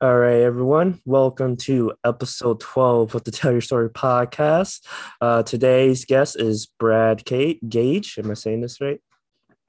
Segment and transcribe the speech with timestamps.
[0.00, 1.00] All right, everyone.
[1.04, 4.86] Welcome to episode 12 of the Tell Your Story podcast.
[5.20, 8.16] Uh, today's guest is Brad Kate Gage.
[8.16, 9.00] Am I saying this right?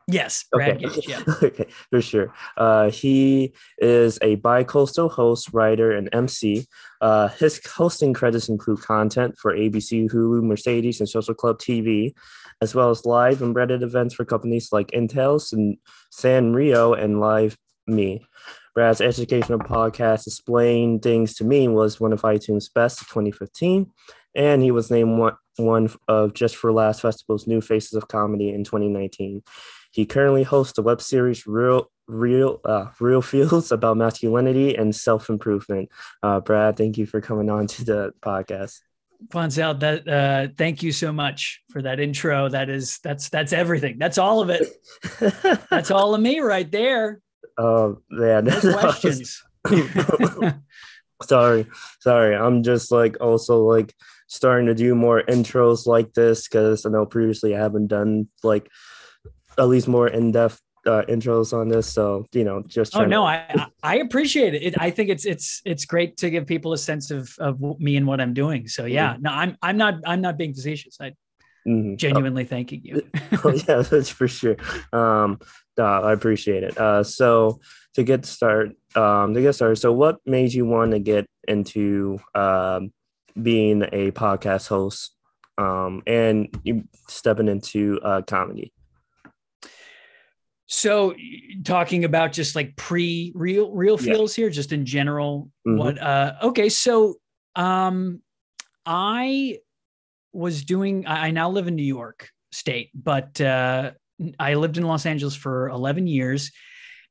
[0.08, 0.94] Yes, Brad okay.
[0.94, 1.08] Gage.
[1.08, 1.24] Yeah.
[1.44, 2.32] okay, for sure.
[2.56, 6.68] Uh, he is a bi-coastal host, writer, and MC.
[7.02, 12.14] Uh, his hosting credits include content for ABC, Hulu, Mercedes, and Social Club TV,
[12.62, 15.78] as well as live and Reddit events for companies like Intel and
[16.14, 17.58] Sanrio and Live
[17.88, 18.28] Me.
[18.80, 23.92] Brad's educational podcast, Explain Things to Me, was one of iTunes' best of 2015,
[24.36, 28.52] and he was named one, one of Just for Laughs Festival's New Faces of Comedy
[28.52, 29.44] in 2019.
[29.92, 35.30] He currently hosts the web series Real Real uh, Real Feels about masculinity and self
[35.30, 35.90] improvement.
[36.24, 38.80] Uh, Brad, thank you for coming on to the podcast.
[39.28, 42.48] Fonzel, that uh, thank you so much for that intro.
[42.48, 43.98] That is that's that's everything.
[43.98, 44.70] That's all of it.
[45.70, 47.20] that's all of me right there.
[47.58, 49.44] Oh man, questions.
[51.24, 51.66] sorry,
[52.00, 52.36] sorry.
[52.36, 53.94] I'm just like also like
[54.28, 58.70] starting to do more intros like this because I know previously I haven't done like
[59.58, 61.92] at least more in depth uh, intros on this.
[61.92, 64.64] So you know, just oh no, to- I I appreciate it.
[64.64, 64.76] it.
[64.80, 68.08] I think it's it's it's great to give people a sense of of me and
[68.08, 68.68] what I'm doing.
[68.68, 69.24] So yeah, mm-hmm.
[69.24, 70.98] no, I'm I'm not I'm not being facetious.
[71.02, 71.14] I
[71.68, 71.96] mm-hmm.
[71.96, 72.48] genuinely oh.
[72.48, 73.10] thanking you.
[73.44, 74.58] oh, yeah, that's for sure.
[74.94, 75.40] Um,
[75.78, 76.78] uh, I appreciate it.
[76.78, 77.60] Uh, so
[77.94, 82.20] to get started, um, to get started, so what made you want to get into
[82.36, 82.92] um,
[83.42, 85.16] being a podcast host
[85.58, 86.56] um, and
[87.08, 88.74] stepping into uh, comedy?
[90.72, 91.16] So
[91.64, 94.44] talking about just like pre real real feels yeah.
[94.44, 95.50] here, just in general.
[95.68, 95.78] Mm-hmm.
[95.80, 97.16] What uh okay, so
[97.56, 98.22] um
[98.86, 99.58] I
[100.32, 103.92] was doing I now live in New York State, but uh
[104.38, 106.52] I lived in Los Angeles for 11 years.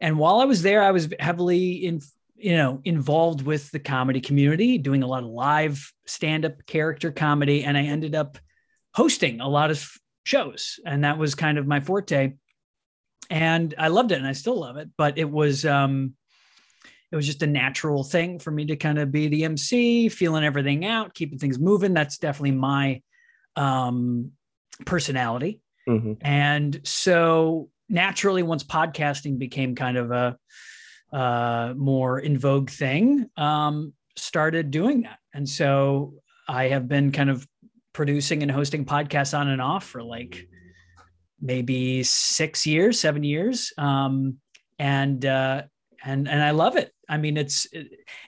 [0.00, 2.00] And while I was there, I was heavily in,
[2.36, 7.64] you know, involved with the comedy community, doing a lot of live stand-up character comedy.
[7.64, 8.38] And I ended up
[8.94, 9.90] hosting a lot of
[10.24, 10.78] shows.
[10.84, 12.34] And that was kind of my forte.
[13.30, 14.90] And I loved it and I still love it.
[14.96, 16.14] But it was um
[17.10, 20.44] it was just a natural thing for me to kind of be the MC, feeling
[20.44, 21.94] everything out, keeping things moving.
[21.94, 23.00] That's definitely my
[23.58, 24.32] um
[24.86, 25.60] personality.
[25.88, 26.14] Mm-hmm.
[26.22, 30.38] And so naturally, once podcasting became kind of a
[31.12, 35.18] uh, more in vogue thing, um, started doing that.
[35.32, 36.14] And so
[36.46, 37.46] I have been kind of
[37.92, 40.46] producing and hosting podcasts on and off for like
[41.40, 43.72] maybe six years, seven years.
[43.78, 44.38] Um,
[44.78, 45.62] and uh,
[46.04, 46.92] and and I love it.
[47.08, 47.66] I mean, it's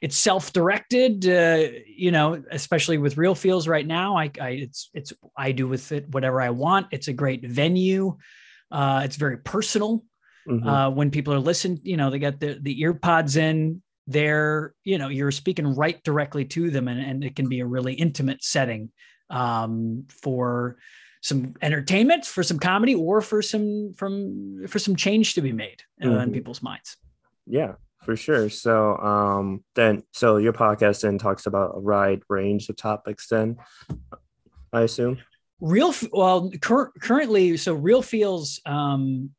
[0.00, 4.16] it's self-directed, uh, you know, especially with Real Feels right now.
[4.16, 6.86] I, I it's it's I do with it whatever I want.
[6.90, 8.16] It's a great venue.
[8.70, 10.04] Uh, it's very personal.
[10.48, 10.66] Mm-hmm.
[10.66, 13.82] Uh, when people are listening, you know, they get the the ear pods in.
[14.06, 17.66] They're you know you're speaking right directly to them, and, and it can be a
[17.66, 18.90] really intimate setting
[19.28, 20.78] um, for
[21.22, 25.82] some entertainment, for some comedy, or for some from for some change to be made
[26.02, 26.20] uh, mm-hmm.
[26.20, 26.96] in people's minds.
[27.46, 27.74] Yeah,
[28.04, 28.48] for sure.
[28.50, 33.56] So um then so your podcast then talks about a wide range of topics then
[34.72, 35.18] I assume.
[35.60, 39.30] Real well cur- currently so Real Feels um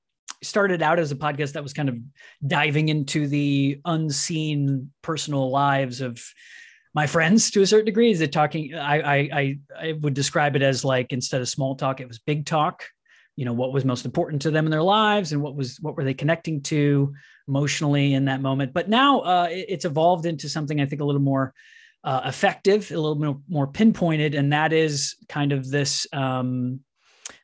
[0.43, 1.97] started out as a podcast that was kind of
[2.45, 6.23] diving into the unseen personal lives of
[6.93, 8.11] my friends to a certain degree.
[8.11, 8.73] Is it talking?
[8.75, 12.19] I, I I I would describe it as like instead of small talk, it was
[12.19, 12.83] big talk.
[13.35, 15.95] You know what was most important to them in their lives, and what was what
[15.95, 17.13] were they connecting to
[17.51, 18.73] emotionally in that moment.
[18.73, 21.53] But now uh, it's evolved into something I think a little more
[22.03, 26.79] uh, effective, a little bit more pinpointed, and that is kind of this um,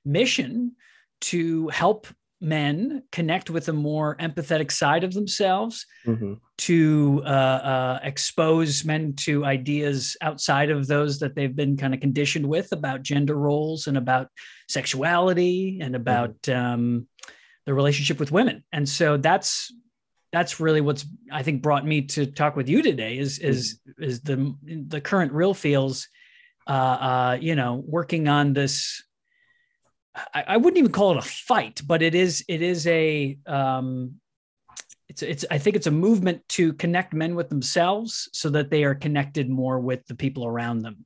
[0.06, 0.76] mission
[1.20, 2.08] to help
[2.40, 6.34] men connect with a more empathetic side of themselves mm-hmm.
[6.58, 12.00] to uh, uh, expose men to ideas outside of those that they've been kind of
[12.00, 14.28] conditioned with about gender roles and about
[14.70, 16.66] sexuality and about mm-hmm.
[16.66, 17.08] um,
[17.66, 19.74] the relationship with women and so that's
[20.32, 24.04] that's really what's I think brought me to talk with you today is is mm-hmm.
[24.04, 24.56] is the
[24.88, 26.08] the current real feels
[26.68, 29.04] uh, uh, you know working on this
[30.34, 34.16] I, I, wouldn't even call it a fight but it is it is a um,
[35.08, 38.84] it's it's I think it's a movement to connect men with themselves so that they
[38.84, 41.06] are connected more with the people around them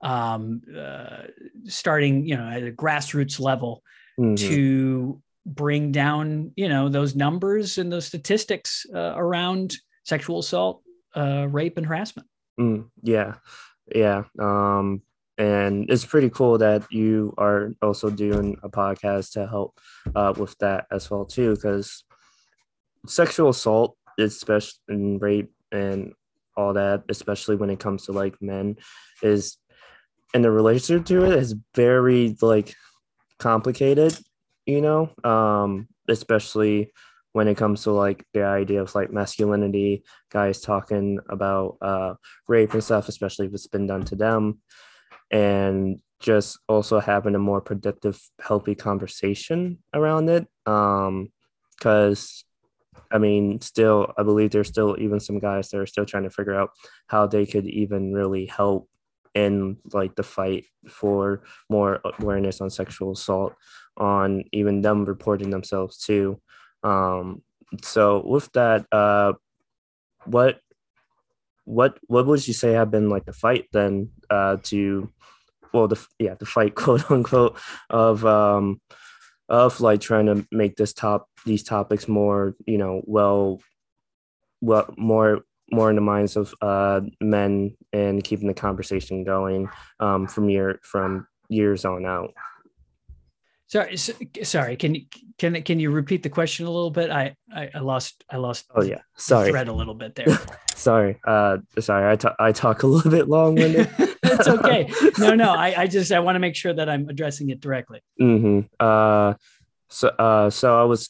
[0.00, 1.24] um, uh,
[1.66, 3.82] starting you know at a grassroots level
[4.18, 4.34] mm-hmm.
[4.36, 9.74] to bring down you know those numbers and those statistics uh, around
[10.04, 10.82] sexual assault
[11.16, 12.28] uh, rape and harassment.
[12.60, 13.34] Mm, yeah
[13.94, 15.02] yeah um,
[15.38, 19.80] and it's pretty cool that you are also doing a podcast to help
[20.14, 22.04] uh, with that as well too because
[23.06, 26.12] sexual assault especially in rape and
[26.56, 28.76] all that, especially when it comes to like men,
[29.22, 29.56] is
[30.34, 32.74] and the relationship to it is very like
[33.38, 34.16] complicated,
[34.66, 36.92] you know, um, especially
[37.32, 42.14] when it comes to like the idea of like masculinity, guys talking about uh,
[42.46, 44.60] rape and stuff, especially if it's been done to them,
[45.30, 50.46] and just also having a more productive, healthy conversation around it.
[50.66, 51.32] Um,
[51.76, 52.44] because
[53.10, 56.30] I mean, still, I believe there's still even some guys that are still trying to
[56.30, 56.70] figure out
[57.06, 58.88] how they could even really help
[59.34, 63.54] in like the fight for more awareness on sexual assault,
[63.96, 66.40] on even them reporting themselves too.
[66.82, 67.42] Um,
[67.82, 69.34] so with that, uh,
[70.24, 70.60] what
[71.64, 75.10] what what would you say have been like the fight then uh, to
[75.72, 77.58] well the yeah the fight quote unquote
[77.90, 78.80] of um
[79.48, 83.60] of like trying to make this top these topics more you know well
[84.60, 89.68] well more more in the minds of uh, men and keeping the conversation going
[90.00, 92.32] um, from year from years on out.
[93.66, 94.76] Sorry, sorry.
[94.76, 95.06] Can you
[95.38, 97.10] can can you repeat the question a little bit?
[97.10, 98.66] I I, I lost I lost.
[98.74, 99.50] Oh yeah, sorry.
[99.50, 100.26] Thread a little bit there.
[100.74, 102.12] sorry, uh, sorry.
[102.12, 103.88] I, t- I talk a little bit long winded.
[103.98, 104.92] it's okay.
[105.18, 105.52] No, no.
[105.52, 108.02] I I just I want to make sure that I'm addressing it directly.
[108.20, 108.60] Mm-hmm.
[108.78, 109.34] Uh,
[109.88, 111.08] so uh, so I was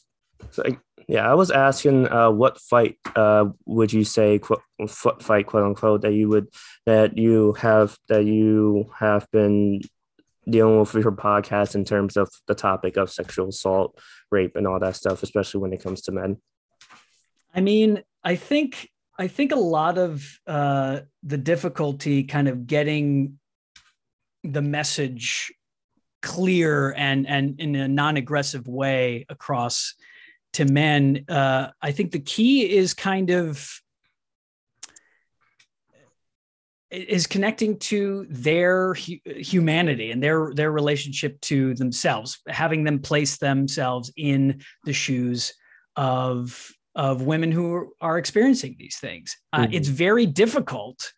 [0.51, 0.63] so
[1.07, 4.61] yeah, I was asking, uh, what fight uh, would you say, quote,
[5.21, 6.47] fight, quote unquote, that you would
[6.85, 9.81] that you have that you have been
[10.49, 13.99] dealing with for your podcast in terms of the topic of sexual assault,
[14.31, 16.37] rape, and all that stuff, especially when it comes to men.
[17.53, 23.39] I mean, I think I think a lot of uh, the difficulty kind of getting
[24.43, 25.53] the message
[26.21, 29.93] clear and and in a non-aggressive way across
[30.53, 33.69] to men, uh, I think the key is kind of
[36.93, 43.37] is connecting to their hu- humanity and their their relationship to themselves, having them place
[43.37, 45.53] themselves in the shoes
[45.95, 49.35] of of women who are experiencing these things.
[49.51, 49.73] Uh, mm-hmm.
[49.73, 51.11] It's very difficult.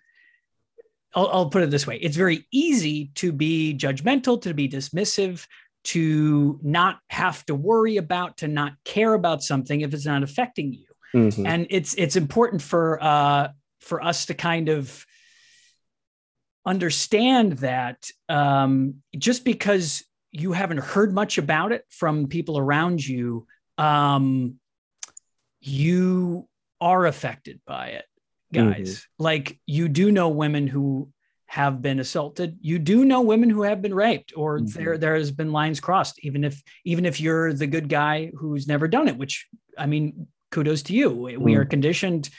[1.13, 5.45] I'll, I'll put it this way: it's very easy to be judgmental, to be dismissive,
[5.85, 10.73] to not have to worry about, to not care about something if it's not affecting
[10.73, 10.85] you.
[11.13, 11.45] Mm-hmm.
[11.45, 13.49] And it's it's important for uh,
[13.79, 15.05] for us to kind of
[16.65, 23.47] understand that um, just because you haven't heard much about it from people around you,
[23.77, 24.59] um,
[25.61, 26.47] you
[26.81, 28.05] are affected by it,
[28.51, 28.99] guys.
[28.99, 29.23] Mm-hmm.
[29.23, 31.09] Like you do know women who
[31.55, 32.57] have been assaulted.
[32.59, 34.77] You do know women who have been raped, or mm-hmm.
[34.77, 36.19] there there has been lines crossed.
[36.19, 39.47] Even if even if you're the good guy who's never done it, which
[39.77, 41.09] I mean, kudos to you.
[41.11, 41.47] We, mm-hmm.
[41.55, 41.69] are mm.
[41.69, 42.29] conditioned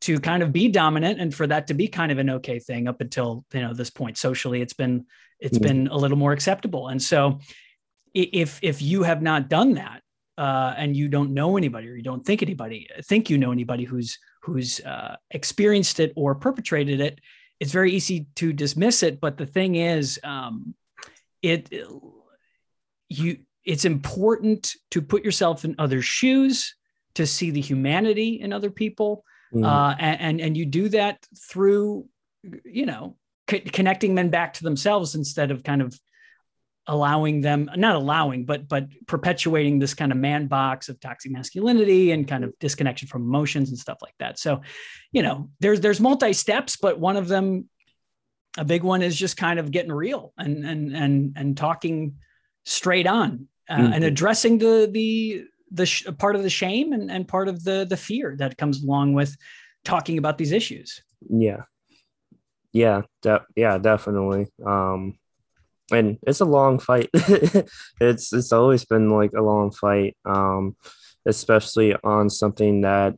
[0.00, 2.88] to kind of be dominant, and for that to be kind of an okay thing
[2.88, 5.04] up until you know this point socially, it's been
[5.38, 5.66] it's mm-hmm.
[5.66, 6.88] been a little more acceptable.
[6.88, 7.40] And so,
[8.14, 10.00] if if you have not done that,
[10.38, 13.84] uh, and you don't know anybody or you don't think anybody think you know anybody
[13.84, 17.20] who's who's uh, experienced it or perpetrated it
[17.62, 20.74] it's very easy to dismiss it but the thing is um,
[21.42, 21.72] it
[23.08, 26.74] you it's important to put yourself in other shoes
[27.14, 29.24] to see the humanity in other people
[29.54, 29.64] mm.
[29.64, 32.04] uh, and, and, and you do that through
[32.64, 33.16] you know
[33.48, 35.96] c- connecting men back to themselves instead of kind of
[36.88, 42.10] allowing them not allowing but but perpetuating this kind of man box of toxic masculinity
[42.10, 44.38] and kind of disconnection from emotions and stuff like that.
[44.38, 44.62] So
[45.12, 47.68] you know there's there's multi steps but one of them
[48.58, 52.16] a big one is just kind of getting real and and and and talking
[52.64, 53.92] straight on uh, mm-hmm.
[53.92, 57.86] and addressing the the the sh- part of the shame and, and part of the
[57.88, 59.36] the fear that comes along with
[59.84, 61.02] talking about these issues.
[61.28, 61.62] Yeah.
[62.72, 64.48] Yeah de- yeah definitely.
[64.64, 65.18] Um
[65.92, 67.10] and it's a long fight.
[68.00, 70.76] it's it's always been like a long fight, um,
[71.26, 73.16] especially on something that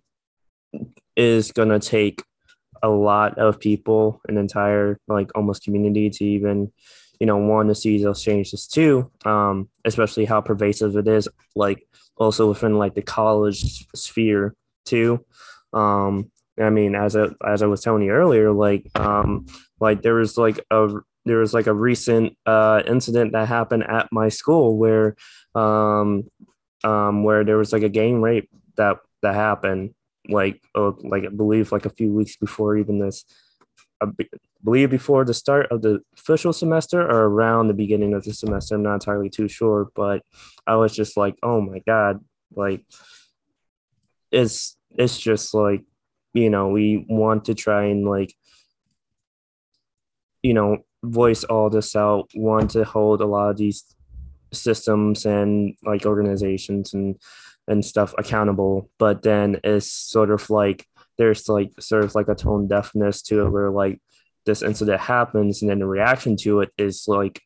[1.17, 2.23] is gonna take
[2.83, 6.73] a lot of people, an entire like almost community to even,
[7.19, 9.11] you know, want to see those changes too.
[9.25, 14.55] Um, especially how pervasive it is, like also within like the college sphere
[14.85, 15.25] too.
[15.73, 19.47] Um, I mean, as I, as I was telling you earlier, like um,
[19.81, 20.89] like there was like a
[21.25, 25.17] there was like a recent uh, incident that happened at my school where
[25.55, 26.25] um,
[26.83, 29.95] um, where there was like a gang rape that that happened
[30.29, 33.25] like oh, like I believe like a few weeks before even this
[34.03, 34.07] I
[34.63, 38.75] believe before the start of the official semester or around the beginning of the semester.
[38.75, 40.23] I'm not entirely too sure but
[40.67, 42.21] I was just like oh my god
[42.55, 42.85] like
[44.31, 45.83] it's it's just like
[46.33, 48.35] you know we want to try and like
[50.45, 53.85] you know voice all this out want to hold a lot of these
[54.53, 57.17] systems and like organizations and
[57.67, 58.91] and stuff accountable.
[58.99, 60.87] But then it's sort of like
[61.17, 64.01] there's like sort of like a tone deafness to it where like
[64.47, 67.41] this incident happens and then the reaction to it is like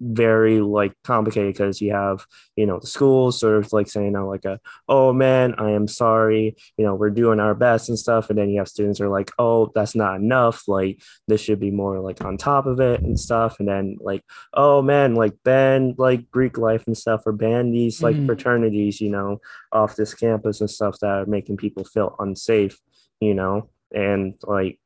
[0.00, 2.24] very like complicated because you have
[2.54, 5.88] you know the schools sort of like saying oh, like a oh man i am
[5.88, 9.08] sorry you know we're doing our best and stuff and then you have students are
[9.08, 13.00] like oh that's not enough like this should be more like on top of it
[13.00, 14.22] and stuff and then like
[14.54, 18.26] oh man like ban like greek life and stuff or ban these like mm.
[18.26, 19.40] fraternities you know
[19.72, 22.78] off this campus and stuff that are making people feel unsafe
[23.20, 24.78] you know and like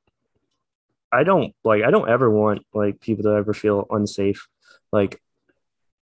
[1.12, 4.48] I don't like I don't ever want like people to ever feel unsafe
[4.92, 5.20] like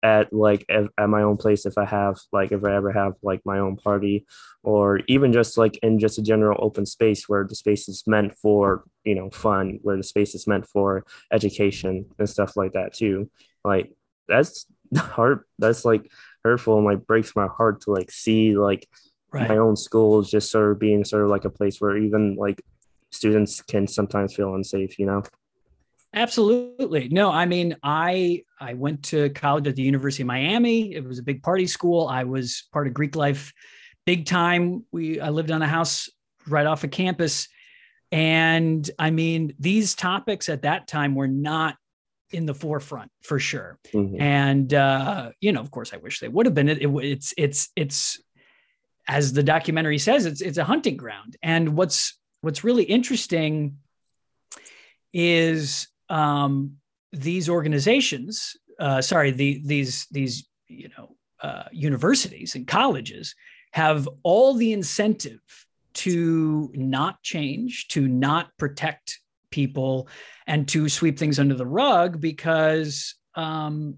[0.03, 3.15] at like at, at my own place if I have like if I ever have
[3.23, 4.27] like my own party
[4.63, 8.37] or even just like in just a general open space where the space is meant
[8.37, 12.93] for you know fun where the space is meant for education and stuff like that
[12.93, 13.31] too
[13.65, 13.93] like
[14.29, 16.11] that's hard that's like
[16.45, 18.89] hurtful and like breaks my heart to like see like
[19.33, 19.49] right.
[19.49, 22.61] my own school just sort of being sort of like a place where even like
[23.13, 25.23] students can sometimes feel unsafe you know
[26.15, 27.09] Absolutely.
[27.09, 30.93] No, I mean, I I went to college at the University of Miami.
[30.93, 32.07] It was a big party school.
[32.07, 33.53] I was part of Greek life
[34.05, 34.85] big time.
[34.93, 36.11] We I lived on a house
[36.47, 37.49] right off of campus.
[38.11, 41.77] And I mean, these topics at that time were not
[42.31, 43.79] in the forefront for sure.
[43.93, 44.21] Mm-hmm.
[44.21, 46.69] And uh, you know, of course, I wish they would have been.
[46.69, 48.21] It, it, it's it's it's
[49.09, 51.37] as the documentary says, it's it's a hunting ground.
[51.43, 53.79] And what's what's really interesting
[55.13, 56.77] is um,
[57.13, 63.35] these organizations, uh, sorry, the, these these you know uh, universities and colleges
[63.73, 65.41] have all the incentive
[65.95, 70.09] to not change, to not protect people,
[70.47, 73.97] and to sweep things under the rug because um,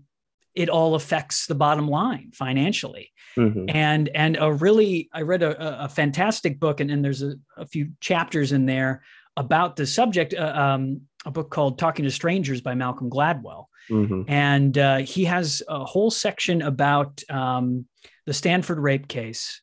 [0.54, 3.10] it all affects the bottom line financially.
[3.36, 3.66] Mm-hmm.
[3.68, 7.66] And and a really, I read a, a fantastic book, and, and there's a, a
[7.66, 9.02] few chapters in there
[9.36, 10.34] about the subject.
[10.34, 13.66] Uh, um, a book called Talking to Strangers by Malcolm Gladwell.
[13.90, 14.22] Mm-hmm.
[14.28, 17.86] And uh, he has a whole section about um,
[18.26, 19.62] the Stanford rape case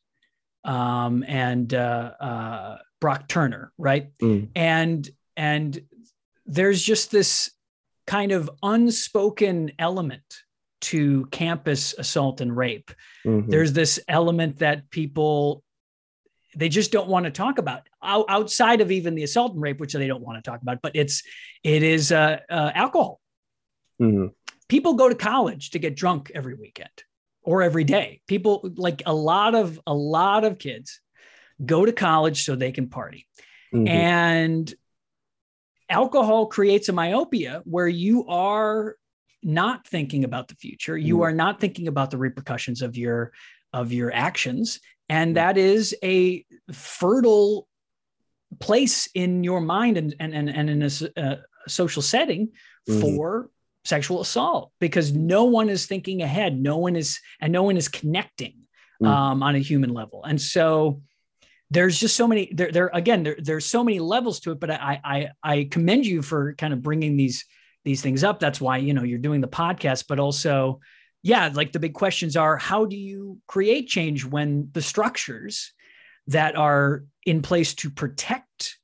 [0.64, 4.10] um, and uh, uh, Brock Turner, right?
[4.20, 4.48] Mm.
[4.54, 5.80] And and
[6.46, 7.50] there's just this
[8.06, 10.22] kind of unspoken element
[10.82, 12.90] to campus assault and rape.
[13.24, 13.50] Mm-hmm.
[13.50, 15.62] There's this element that people
[16.56, 19.92] they just don't want to talk about outside of even the assault and rape, which
[19.92, 20.82] they don't want to talk about.
[20.82, 21.22] But it's
[21.62, 23.20] it is uh, uh, alcohol.
[24.00, 24.28] Mm-hmm.
[24.68, 26.90] People go to college to get drunk every weekend
[27.42, 28.20] or every day.
[28.26, 31.00] People like a lot of a lot of kids
[31.64, 33.26] go to college so they can party,
[33.72, 33.88] mm-hmm.
[33.88, 34.74] and
[35.88, 38.96] alcohol creates a myopia where you are
[39.42, 40.96] not thinking about the future.
[40.96, 41.24] You mm-hmm.
[41.24, 43.32] are not thinking about the repercussions of your
[43.72, 44.80] of your actions
[45.12, 46.42] and that is a
[46.72, 47.68] fertile
[48.60, 50.90] place in your mind and and and, and in a,
[51.20, 51.38] a
[51.68, 52.48] social setting
[52.88, 53.00] mm-hmm.
[53.00, 53.50] for
[53.84, 57.88] sexual assault because no one is thinking ahead no one is and no one is
[57.88, 58.54] connecting
[59.02, 59.06] mm-hmm.
[59.06, 61.02] um, on a human level and so
[61.70, 64.70] there's just so many there, there again there, there's so many levels to it but
[64.70, 67.44] I, I i commend you for kind of bringing these
[67.84, 70.80] these things up that's why you know you're doing the podcast but also
[71.22, 75.72] yeah, like the big questions are how do you create change when the structures
[76.28, 78.78] that are in place to protect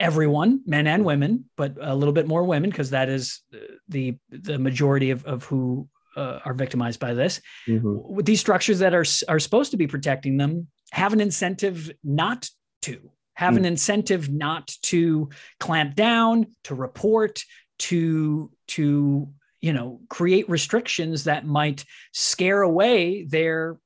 [0.00, 3.40] everyone, men and women, but a little bit more women because that is
[3.88, 7.40] the the majority of, of who uh, are victimized by this.
[7.66, 8.14] Mm-hmm.
[8.14, 12.48] With these structures that are are supposed to be protecting them have an incentive not
[12.82, 13.58] to have mm.
[13.58, 15.28] an incentive not to
[15.58, 17.42] clamp down, to report,
[17.78, 19.28] to to
[19.64, 23.78] you know create restrictions that might scare away their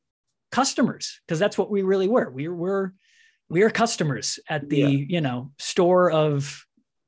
[0.51, 2.93] customers because that's what we really were we were
[3.49, 5.07] we are customers at the yeah.
[5.09, 6.65] you know store of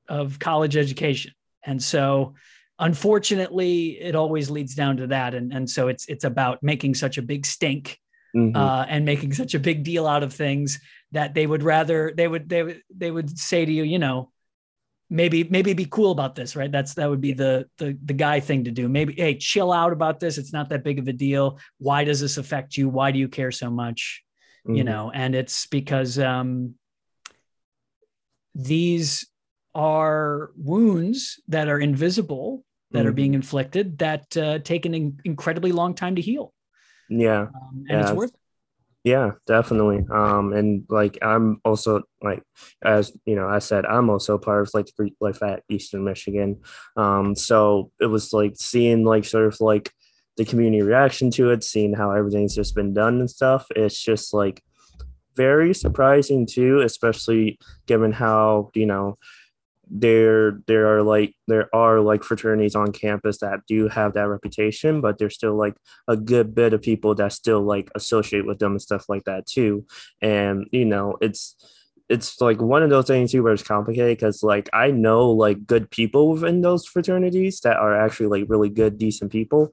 [0.08, 1.32] of college education
[1.64, 2.34] and so
[2.78, 7.18] unfortunately it always leads down to that and and so it's it's about making such
[7.18, 7.98] a big stink
[8.36, 8.54] mm-hmm.
[8.56, 10.78] uh, and making such a big deal out of things
[11.10, 14.30] that they would rather they would they would they would say to you you know
[15.10, 16.72] maybe maybe be cool about this right?
[16.72, 18.88] That's that would be the the the guy thing to do.
[18.88, 20.38] Maybe hey chill out about this.
[20.38, 21.58] It's not that big of a deal.
[21.78, 22.88] Why does this affect you?
[22.88, 24.22] Why do you care so much?
[24.66, 24.76] Mm-hmm.
[24.76, 26.74] you know and it's because um
[28.54, 29.26] these
[29.74, 33.08] are wounds that are invisible that mm-hmm.
[33.08, 36.52] are being inflicted that uh, take an in- incredibly long time to heal.
[37.08, 37.42] Yeah.
[37.42, 38.02] Um, and yeah.
[38.02, 38.39] it's worth it
[39.02, 40.04] Yeah, definitely.
[40.12, 42.42] Um, and like I'm also like
[42.84, 46.04] as you know, I said I'm also part of like the Greek life at Eastern
[46.04, 46.60] Michigan.
[46.96, 49.90] Um, so it was like seeing like sort of like
[50.36, 53.66] the community reaction to it, seeing how everything's just been done and stuff.
[53.74, 54.62] It's just like
[55.34, 59.16] very surprising too, especially given how you know
[59.90, 65.00] there there are like there are like fraternities on campus that do have that reputation
[65.00, 65.74] but there's still like
[66.06, 69.46] a good bit of people that still like associate with them and stuff like that
[69.46, 69.84] too.
[70.22, 71.56] And you know it's
[72.08, 75.66] it's like one of those things too where it's complicated because like I know like
[75.66, 79.72] good people within those fraternities that are actually like really good, decent people,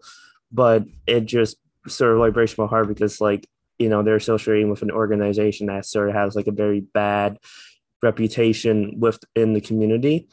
[0.52, 1.58] but it just
[1.88, 3.48] sort of like breaks my heart because like
[3.80, 7.40] you know they're associating with an organization that sort of has like a very bad
[8.04, 10.27] reputation within the community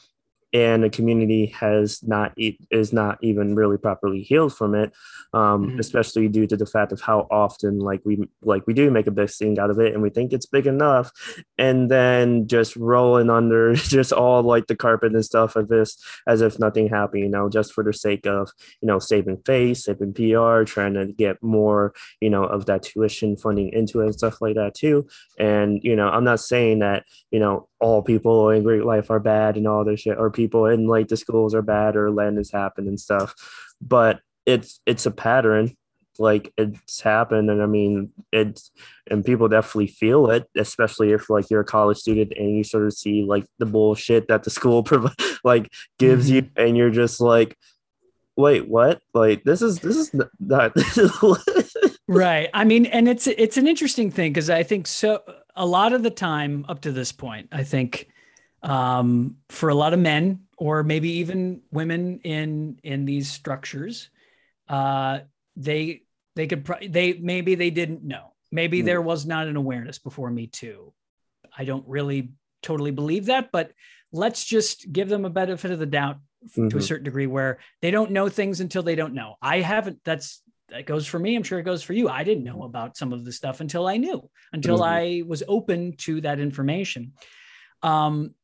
[0.54, 4.92] and the community has not is not even really properly healed from it
[5.34, 5.80] um, mm-hmm.
[5.80, 9.10] especially due to the fact of how often like we like we do make a
[9.10, 11.10] big thing out of it and we think it's big enough
[11.58, 16.40] and then just rolling under just all like the carpet and stuff of this as
[16.40, 18.48] if nothing happened you know just for the sake of
[18.80, 23.36] you know saving face saving pr trying to get more you know of that tuition
[23.36, 25.04] funding into it and stuff like that too
[25.38, 29.20] and you know i'm not saying that you know all people in Greek life are
[29.20, 32.38] bad and all this shit, or people in like the schools are bad or land
[32.38, 33.34] has happened and stuff.
[33.80, 35.76] But it's it's a pattern.
[36.18, 38.70] Like it's happened, and I mean it's
[39.10, 42.86] and people definitely feel it, especially if like you're a college student and you sort
[42.86, 46.46] of see like the bullshit that the school prov- like gives mm-hmm.
[46.46, 47.56] you, and you're just like,
[48.36, 49.02] wait, what?
[49.12, 50.72] Like this is this is not
[52.08, 52.48] right.
[52.54, 55.22] I mean, and it's it's an interesting thing because I think so
[55.56, 58.08] a lot of the time up to this point, I think
[58.64, 64.08] um, for a lot of men or maybe even women in in these structures,
[64.68, 65.20] uh,
[65.54, 66.02] they
[66.34, 68.32] they could pro- they maybe they didn't know.
[68.50, 68.86] Maybe mm.
[68.86, 70.92] there was not an awareness before Me Too.
[71.56, 72.30] I don't really
[72.62, 73.72] totally believe that, but
[74.12, 76.68] let's just give them a benefit of the doubt mm-hmm.
[76.68, 76.86] to a mm-hmm.
[76.86, 79.34] certain degree where they don't know things until they don't know.
[79.42, 81.36] I haven't that's that goes for me.
[81.36, 82.08] I'm sure it goes for you.
[82.08, 84.84] I didn't know about some of the stuff until I knew, until mm-hmm.
[84.84, 87.12] I was open to that information.
[87.82, 88.34] Um,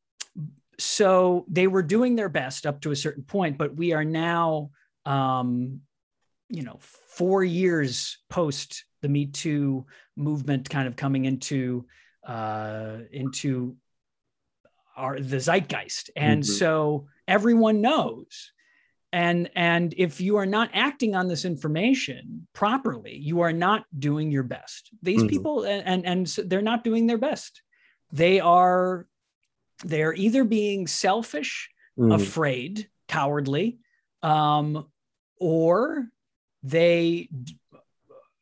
[0.81, 4.71] so they were doing their best up to a certain point, but we are now,
[5.05, 5.81] um,
[6.49, 11.85] you know, four years post the Me Too movement kind of coming into
[12.25, 13.75] uh, into
[14.95, 16.51] our the zeitgeist, and mm-hmm.
[16.51, 18.51] so everyone knows
[19.13, 24.31] and and if you are not acting on this information properly you are not doing
[24.31, 25.27] your best these mm-hmm.
[25.27, 27.61] people and and so they're not doing their best
[28.11, 29.05] they are
[29.83, 32.11] they're either being selfish mm-hmm.
[32.11, 33.77] afraid cowardly
[34.23, 34.87] um,
[35.39, 36.07] or
[36.63, 37.29] they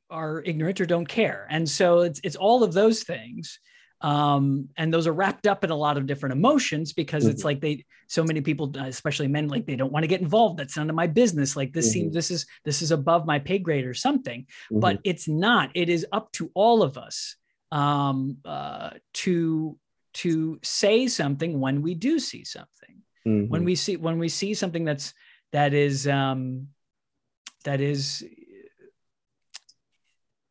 [0.10, 3.60] are ignorant or don't care and so it's it's all of those things
[4.02, 7.32] um, and those are wrapped up in a lot of different emotions because mm-hmm.
[7.32, 10.58] it's like they so many people especially men like they don't want to get involved
[10.58, 11.94] that's none of my business like this mm-hmm.
[11.94, 14.80] seems this is this is above my pay grade or something mm-hmm.
[14.80, 17.36] but it's not it is up to all of us
[17.72, 19.78] um, uh, to
[20.14, 23.66] to say something when we do see something when mm-hmm.
[23.66, 25.14] we see when we see something that's
[25.52, 26.68] that is um,
[27.66, 28.24] that is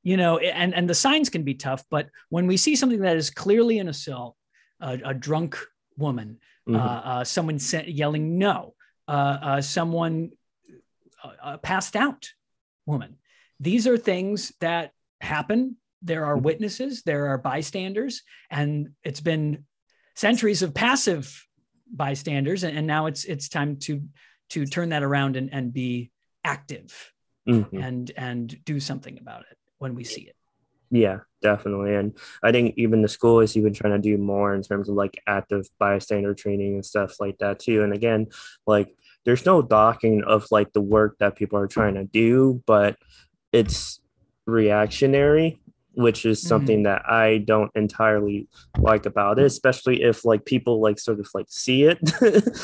[0.03, 3.17] you know and and the signs can be tough but when we see something that
[3.17, 4.37] is clearly an assault
[4.81, 5.59] a, a drunk
[5.97, 6.77] woman mm-hmm.
[6.77, 8.75] uh, uh, someone yelling no
[9.09, 10.31] uh, uh someone
[11.43, 12.31] uh, passed out
[12.87, 13.17] woman
[13.59, 19.65] these are things that happen there are witnesses there are bystanders and it's been
[20.15, 21.45] centuries of passive
[21.93, 24.03] bystanders and, and now it's it's time to
[24.51, 26.11] to turn that around and, and be
[26.45, 27.13] active
[27.49, 27.77] mm-hmm.
[27.77, 30.35] and and do something about it when we see it.
[30.91, 31.95] Yeah, definitely.
[31.95, 34.95] And I think even the school is even trying to do more in terms of
[34.95, 37.83] like active bystander training and stuff like that too.
[37.83, 38.29] And again,
[38.67, 42.97] like there's no docking of like the work that people are trying to do, but
[43.53, 44.01] it's
[44.47, 45.61] reactionary,
[45.99, 47.03] which is something mm-hmm.
[47.03, 48.47] that I don't entirely
[48.79, 51.99] like about it, especially if like people like sort of like see it,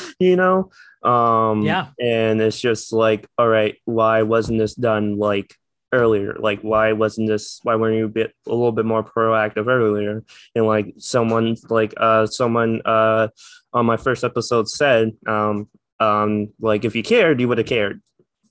[0.19, 0.71] you know?
[1.03, 1.87] Um yeah.
[1.99, 5.53] And it's just like, all right, why wasn't this done like
[5.93, 9.67] earlier like why wasn't this why weren't you a bit a little bit more proactive
[9.67, 13.27] earlier and like someone like uh someone uh
[13.71, 15.69] on my first episode said um
[16.01, 18.01] um like if you cared you would have cared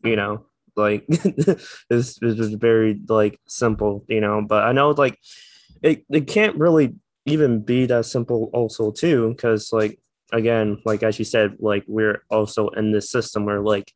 [0.04, 1.06] you know like
[1.88, 5.18] this is very like simple you know but i know like
[5.82, 6.94] it, it can't really
[7.26, 9.98] even be that simple also too because like
[10.32, 13.92] again like as you said like we're also in this system where like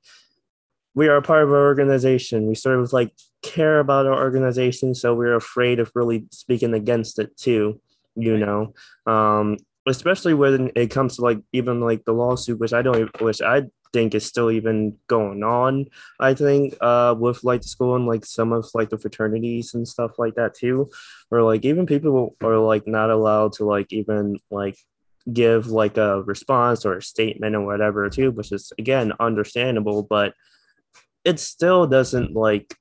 [0.98, 2.48] we are a part of our organization.
[2.48, 3.12] We sort of like
[3.42, 7.80] care about our organization, so we're afraid of really speaking against it too.
[8.16, 8.74] You know,
[9.06, 13.40] um, especially when it comes to like even like the lawsuit, which I don't, which
[13.40, 15.86] I think is still even going on.
[16.20, 19.86] I think uh, with like the school and like some of like the fraternities and
[19.86, 20.90] stuff like that too,
[21.28, 24.76] where like even people are like not allowed to like even like
[25.32, 30.34] give like a response or a statement or whatever too, which is again understandable, but
[31.24, 32.74] it still doesn't like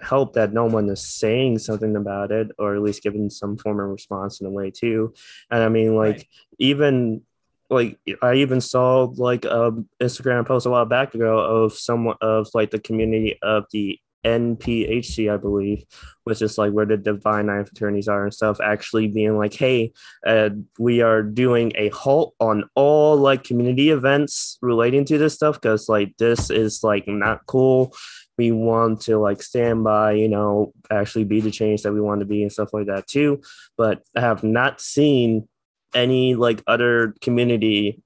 [0.00, 3.80] help that no one is saying something about it or at least giving some form
[3.80, 5.12] of response in a way too.
[5.50, 6.26] And I mean like right.
[6.58, 7.22] even
[7.70, 12.48] like I even saw like a Instagram post a while back ago of someone of
[12.52, 15.84] like the community of the NPHC, I believe,
[16.24, 19.92] which is like where the Divine Nine fraternities are and stuff, actually being like, hey,
[20.26, 25.60] uh, we are doing a halt on all like community events relating to this stuff
[25.60, 27.94] because like this is like not cool.
[28.36, 32.20] We want to like stand by, you know, actually be the change that we want
[32.20, 33.42] to be and stuff like that too.
[33.76, 35.48] But I have not seen
[35.94, 38.02] any like other community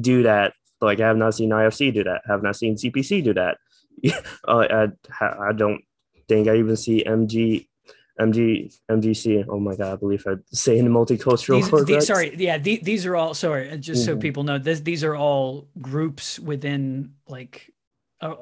[0.00, 0.54] do that.
[0.80, 2.22] Like I have not seen IFC do that.
[2.28, 3.58] I have not seen CPC do that.
[4.48, 4.88] uh,
[5.20, 5.82] I I don't
[6.28, 7.66] think I even see MG
[8.20, 9.46] MG MGC.
[9.48, 11.70] Oh my god, I believe I say in the multicultural.
[11.70, 13.76] These, these, sorry, yeah, these, these are all sorry.
[13.78, 14.12] Just mm-hmm.
[14.12, 17.72] so people know, this these are all groups within like
[18.20, 18.34] uh,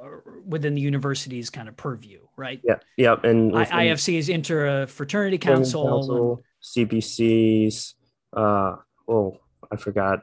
[0.46, 2.60] within the university's kind of purview, right?
[2.64, 6.44] Yeah, yeah, and I, IFC is inter fraternity council, council
[6.76, 7.94] and, CPCs.
[8.34, 8.76] Uh,
[9.08, 9.38] oh,
[9.70, 10.20] I forgot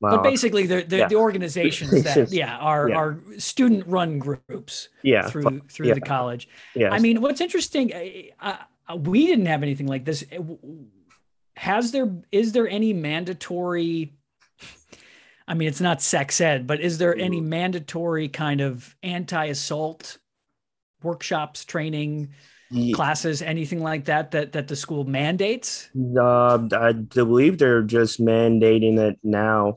[0.00, 0.16] Wow.
[0.16, 1.08] But basically, they're, they're yeah.
[1.08, 2.96] the organizations that yeah are yeah.
[2.96, 5.94] are student run groups yeah through through yeah.
[5.94, 6.48] the college.
[6.74, 6.90] Yeah.
[6.90, 7.92] I mean, what's interesting,
[8.40, 8.56] uh,
[8.96, 10.24] we didn't have anything like this.
[11.56, 14.14] Has there is there any mandatory?
[15.46, 20.18] I mean, it's not sex ed, but is there any mandatory kind of anti-assault
[21.02, 22.30] workshops, training?
[22.94, 25.90] Classes, anything like that that that the school mandates?
[25.96, 29.76] Uh, I believe they're just mandating it now.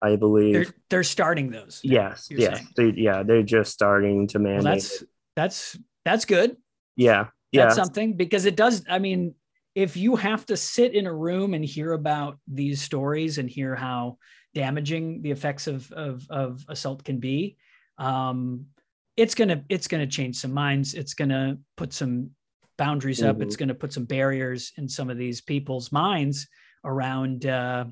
[0.00, 1.80] I believe they're, they're starting those.
[1.84, 4.64] Yes, yes, they, yeah, they're just starting to mandate.
[4.64, 5.04] Well, that's
[5.36, 6.56] that's that's good.
[6.96, 8.84] Yeah, yeah, that's something because it does.
[8.88, 9.34] I mean,
[9.74, 13.76] if you have to sit in a room and hear about these stories and hear
[13.76, 14.18] how
[14.54, 17.56] damaging the effects of of, of assault can be,
[17.98, 18.66] um,
[19.16, 20.94] it's gonna it's gonna change some minds.
[20.94, 22.30] It's gonna put some
[22.78, 23.36] boundaries up.
[23.36, 23.42] Mm-hmm.
[23.44, 26.48] It's gonna put some barriers in some of these people's minds
[26.84, 27.46] around.
[27.46, 27.86] Uh,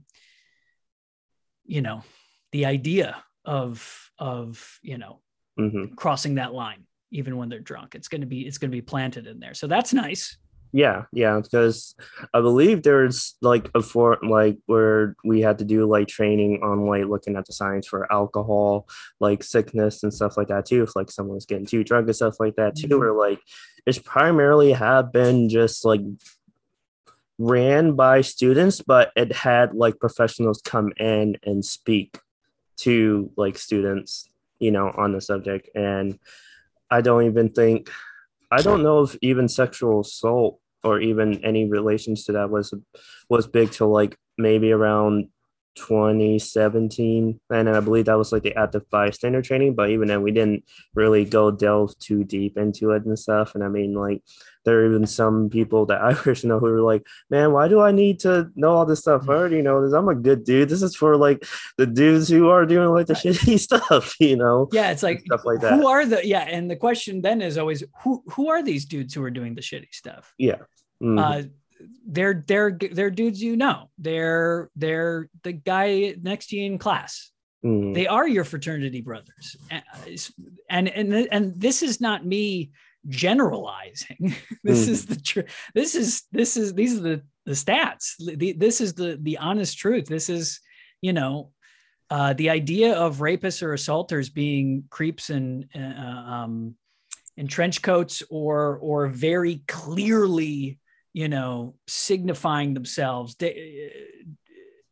[1.70, 2.02] you know
[2.50, 5.20] the idea of of you know
[5.59, 5.94] mm-hmm.
[5.94, 8.83] crossing that line even when they're drunk it's going to be it's going to be
[8.83, 10.37] planted in there so that's nice
[10.72, 11.94] yeah yeah because
[12.33, 16.87] i believe there's like a for like where we had to do like training on
[16.87, 20.94] like looking at the signs for alcohol like sickness and stuff like that too if
[20.94, 23.02] like someone's getting too drunk and stuff like that too mm-hmm.
[23.02, 23.40] or like
[23.87, 26.02] it's primarily have been just like
[27.40, 32.18] ran by students, but it had like professionals come in and speak
[32.76, 34.28] to like students,
[34.59, 35.70] you know, on the subject.
[35.74, 36.18] And
[36.90, 37.90] I don't even think,
[38.51, 42.73] I don't know if even sexual assault or even any relations to that was
[43.29, 45.29] was big till like maybe around
[45.77, 50.33] 2017 and i believe that was like the active bystander training but even then we
[50.33, 53.55] didn't really go delve too deep into it and stuff.
[53.55, 54.21] And i mean like
[54.64, 57.81] there are even some people that i personally know who are like man why do
[57.81, 59.29] i need to know all this stuff?
[59.29, 59.92] I already know this.
[59.92, 60.68] I'm a good dude.
[60.68, 61.44] This is for like
[61.77, 64.68] the dudes who are doing like the shitty stuff you know?
[64.73, 65.75] Yeah it's like stuff like that.
[65.75, 69.14] who are the yeah and the question then is always who who are these dudes
[69.14, 70.33] who are doing the shitty stuff?
[70.38, 70.59] Yeah.
[71.03, 71.18] Mm-hmm.
[71.18, 71.42] uh
[72.07, 73.88] they're they're they're dudes you know.
[73.99, 77.31] They're they're the guy next to you in class.
[77.64, 77.94] Mm.
[77.94, 79.57] They are your fraternity brothers,
[80.68, 82.70] and and and this is not me
[83.09, 84.35] generalizing.
[84.65, 84.89] this mm.
[84.89, 85.47] is the truth.
[85.75, 88.15] This is this is these are the the stats.
[88.19, 90.07] The, this is the the honest truth.
[90.07, 90.61] This is
[91.01, 91.53] you know
[92.11, 96.75] uh, the idea of rapists or assaulters being creeps and uh, um,
[97.37, 100.79] in trench coats or or very clearly
[101.13, 103.37] you know, signifying themselves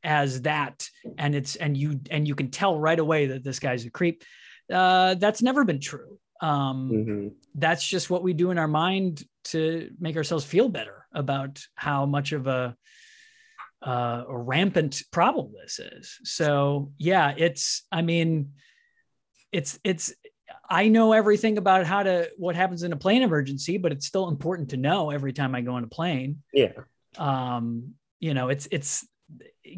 [0.02, 3.84] as that, and it's and you and you can tell right away that this guy's
[3.84, 4.24] a creep.
[4.72, 6.18] Uh, that's never been true.
[6.40, 7.28] Um, mm-hmm.
[7.54, 12.06] That's just what we do in our mind to make ourselves feel better about how
[12.06, 12.76] much of a
[13.80, 16.18] uh, a rampant problem this is.
[16.24, 17.86] So yeah, it's.
[17.92, 18.52] I mean,
[19.52, 20.12] it's it's
[20.68, 24.28] I know everything about how to what happens in a plane emergency, but it's still
[24.28, 26.42] important to know every time I go on a plane.
[26.52, 26.72] Yeah.
[27.16, 29.06] Um, you know, it's it's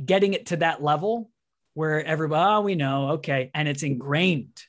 [0.04, 1.30] getting it to that level
[1.74, 4.60] where everybody, oh, we know, okay, and it's ingrained.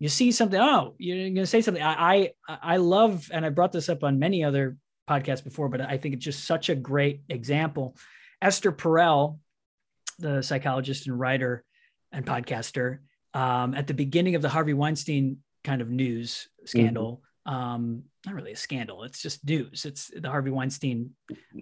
[0.00, 1.82] You see something oh you're going to say something.
[1.82, 4.76] I, I i love and i brought this up on many other
[5.08, 7.96] podcasts before but i think it's just such a great example.
[8.42, 9.38] Esther perel
[10.18, 11.64] the psychologist and writer
[12.10, 12.98] and podcaster
[13.34, 17.54] um, at the beginning of the harvey weinstein kind of news scandal mm-hmm.
[17.54, 19.84] um, not really a scandal it's just news.
[19.84, 21.10] It's the harvey weinstein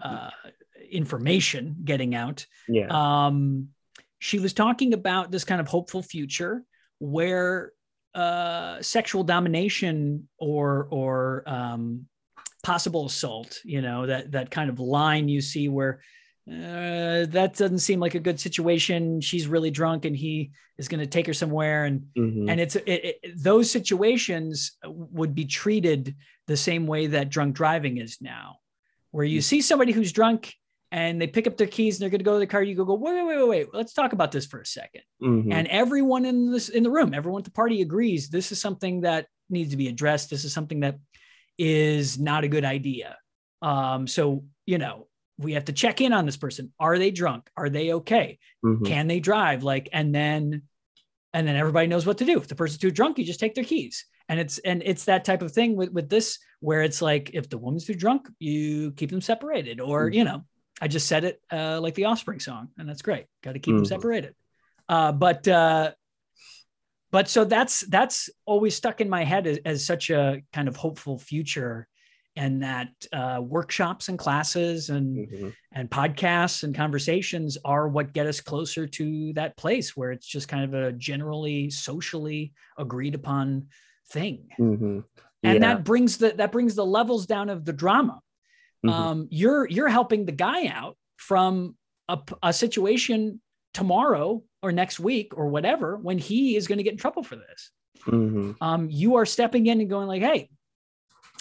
[0.02, 0.30] uh,
[0.90, 2.46] information getting out.
[2.68, 2.86] Yeah.
[2.90, 3.68] Um,
[4.18, 6.64] she was talking about this kind of hopeful future
[6.98, 7.72] where
[8.14, 12.06] uh, sexual domination or or um,
[12.62, 16.00] possible assault, you know, that that kind of line you see where
[16.48, 19.20] uh, that doesn't seem like a good situation.
[19.20, 22.48] She's really drunk and he is going to take her somewhere, and mm-hmm.
[22.48, 26.14] and it's it, it, those situations would be treated
[26.46, 28.56] the same way that drunk driving is now,
[29.10, 29.44] where you mm.
[29.44, 30.54] see somebody who's drunk
[30.90, 32.62] and they pick up their keys and they're going to go to the car.
[32.62, 33.66] You go, go, wait, wait, wait, wait.
[33.74, 35.52] Let's talk about this for a 2nd mm-hmm.
[35.52, 39.02] And everyone in this in the room, everyone at the party agrees this is something
[39.02, 40.30] that needs to be addressed.
[40.30, 40.98] This is something that
[41.58, 43.16] is not a good idea.
[43.60, 46.72] Um, so you know, we have to check in on this person.
[46.78, 47.48] Are they drunk?
[47.56, 48.38] Are they okay?
[48.64, 48.84] Mm-hmm.
[48.84, 49.62] Can they drive?
[49.62, 50.62] Like, and then
[51.34, 52.38] and then everybody knows what to do.
[52.38, 54.06] If the person's too drunk, you just take their keys.
[54.28, 57.48] And it's and it's that type of thing with with this where it's like if
[57.48, 60.14] the woman's too drunk, you keep them separated, or mm-hmm.
[60.14, 60.44] you know,
[60.80, 63.26] I just said it uh, like the Offspring song, and that's great.
[63.42, 63.78] Got to keep mm.
[63.78, 64.34] them separated.
[64.88, 65.92] Uh, but uh,
[67.10, 70.76] but so that's that's always stuck in my head as, as such a kind of
[70.76, 71.88] hopeful future,
[72.36, 75.48] and that uh, workshops and classes and mm-hmm.
[75.72, 80.48] and podcasts and conversations are what get us closer to that place where it's just
[80.48, 83.66] kind of a generally socially agreed upon
[84.10, 84.48] thing.
[84.58, 85.00] Mm-hmm.
[85.42, 85.50] Yeah.
[85.50, 88.20] And that brings the that brings the levels down of the drama
[88.84, 88.88] Mm-hmm.
[88.88, 91.76] Um, you're you're helping the guy out from
[92.08, 93.40] a, a situation
[93.74, 97.36] tomorrow or next week or whatever when he is going to get in trouble for
[97.36, 97.70] this.
[98.06, 98.52] Mm-hmm.
[98.60, 100.48] Um, you are stepping in and going like, hey,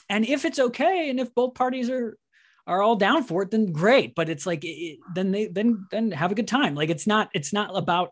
[0.10, 2.17] and if it's okay, and if both parties are
[2.65, 4.15] are all down for it, then great.
[4.15, 6.76] But it's like it, then they then then have a good time.
[6.76, 8.12] Like it's not it's not about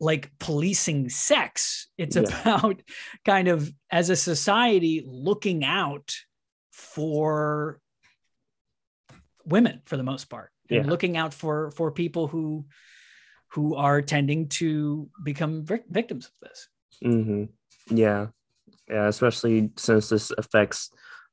[0.00, 1.88] like policing sex.
[1.98, 2.22] It's yeah.
[2.22, 2.82] about
[3.24, 6.14] kind of as a society looking out
[6.70, 7.80] for
[9.48, 10.90] women for the most part and yeah.
[10.90, 12.64] looking out for for people who
[13.52, 16.68] who are tending to become victims of this
[17.04, 17.44] mm-hmm.
[17.96, 18.26] yeah
[18.88, 20.90] yeah especially since this affects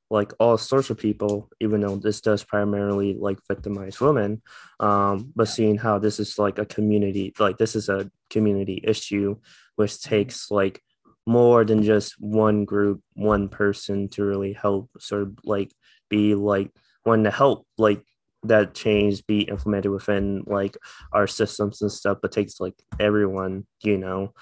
[0.10, 4.42] like all sorts of people even though this does primarily like victimize women
[4.80, 9.36] um but seeing how this is like a community like this is a community issue
[9.76, 10.10] which mm-hmm.
[10.10, 10.82] takes like
[11.28, 15.72] more than just one group one person to really help sort of like
[16.08, 16.72] be like
[17.06, 18.04] when to help like
[18.44, 20.78] that change be implemented within like
[21.14, 24.34] our systems and stuff, but takes like everyone, you know.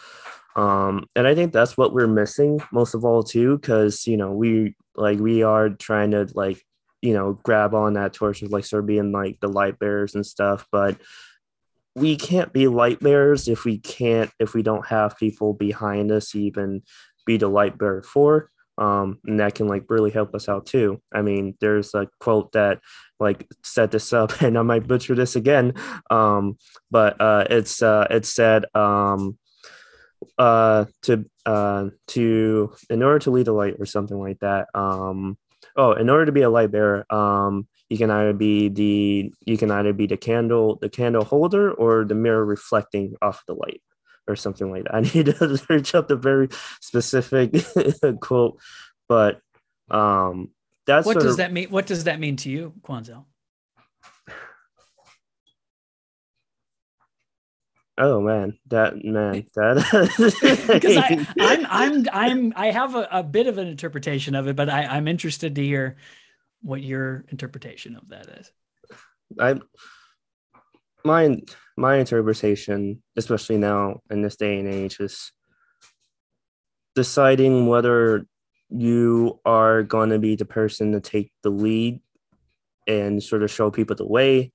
[0.56, 4.32] Um, and I think that's what we're missing most of all too, because you know,
[4.32, 6.62] we like we are trying to like,
[7.02, 10.16] you know, grab on that torch of like sort of being like the light bearers
[10.16, 10.98] and stuff, but
[11.96, 16.34] we can't be light bearers if we can't if we don't have people behind us
[16.34, 16.82] even
[17.26, 21.02] be the light bearer for um, and that can like really help us out too.
[21.14, 22.80] I mean, there's a quote that
[23.20, 25.74] like set this up, and I might butcher this again,
[26.10, 26.58] um,
[26.92, 29.38] but uh, it's uh, it said um,
[30.38, 34.68] uh, to uh, to in order to lead a light or something like that.
[34.74, 35.38] Um,
[35.76, 39.58] oh, in order to be a light bearer, um, you can either be the you
[39.58, 43.82] can either be the candle the candle holder or the mirror reflecting off the light
[44.28, 44.96] or something like that.
[44.96, 46.50] I need to search up the very
[46.82, 47.54] specific
[48.20, 48.60] quote,
[49.08, 49.42] but
[49.90, 50.50] um,
[50.86, 51.70] that's what does of, that mean.
[51.70, 53.26] What does that mean to you, Quanzel?
[57.96, 63.46] Oh man, that man, that because I, I'm I'm I'm I have a, a, bit
[63.46, 65.98] of an interpretation of it, but I, I'm interested to hear
[66.64, 68.52] what your interpretation of that is.
[69.40, 69.60] I
[71.04, 71.38] my
[71.78, 75.32] my interpretation, especially now in this day and age, is
[76.96, 78.26] deciding whether
[78.70, 82.00] you are going to be the person to take the lead
[82.88, 84.52] and sort of show people the way,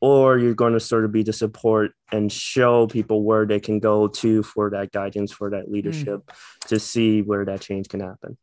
[0.00, 3.78] or you're going to sort of be the support and show people where they can
[3.78, 6.68] go to for that guidance, for that leadership, mm.
[6.68, 8.36] to see where that change can happen.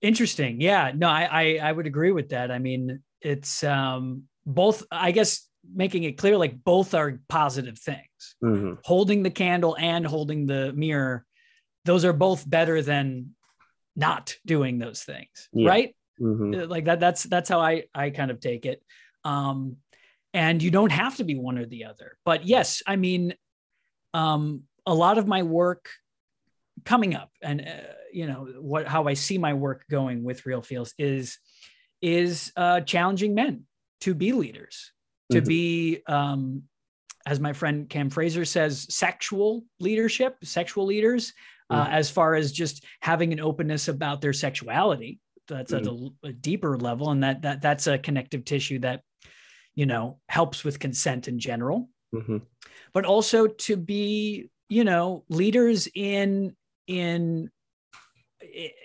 [0.00, 0.60] Interesting.
[0.60, 0.92] Yeah.
[0.94, 2.50] No, I, I I would agree with that.
[2.50, 4.84] I mean, it's um both.
[4.92, 8.36] I guess making it clear like both are positive things.
[8.42, 8.74] Mm-hmm.
[8.84, 11.24] Holding the candle and holding the mirror,
[11.84, 13.34] those are both better than
[13.96, 15.68] not doing those things, yeah.
[15.68, 15.96] right?
[16.20, 16.62] Mm-hmm.
[16.62, 17.00] Uh, like that.
[17.00, 18.82] That's that's how I I kind of take it.
[19.24, 19.76] Um,
[20.34, 22.16] and you don't have to be one or the other.
[22.24, 23.34] But yes, I mean,
[24.14, 25.88] um, a lot of my work
[26.84, 30.62] coming up and uh, you know what how i see my work going with real
[30.62, 31.38] feels is
[32.00, 33.64] is uh, challenging men
[34.00, 34.92] to be leaders
[35.30, 35.48] to mm-hmm.
[35.48, 36.62] be um,
[37.26, 41.32] as my friend cam fraser says sexual leadership sexual leaders
[41.70, 41.92] uh, mm-hmm.
[41.92, 46.06] as far as just having an openness about their sexuality that's mm-hmm.
[46.06, 49.02] at a, a, deeper level and that that that's a connective tissue that
[49.74, 52.38] you know helps with consent in general mm-hmm.
[52.92, 56.54] but also to be you know leaders in
[56.86, 57.50] in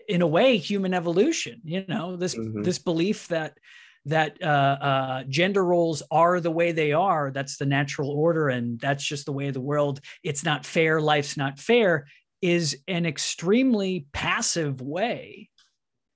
[0.07, 2.63] in a way human evolution you know this mm-hmm.
[2.63, 3.57] this belief that
[4.05, 8.79] that uh, uh, gender roles are the way they are that's the natural order and
[8.79, 12.05] that's just the way of the world it's not fair life's not fair
[12.43, 15.49] is an extremely passive way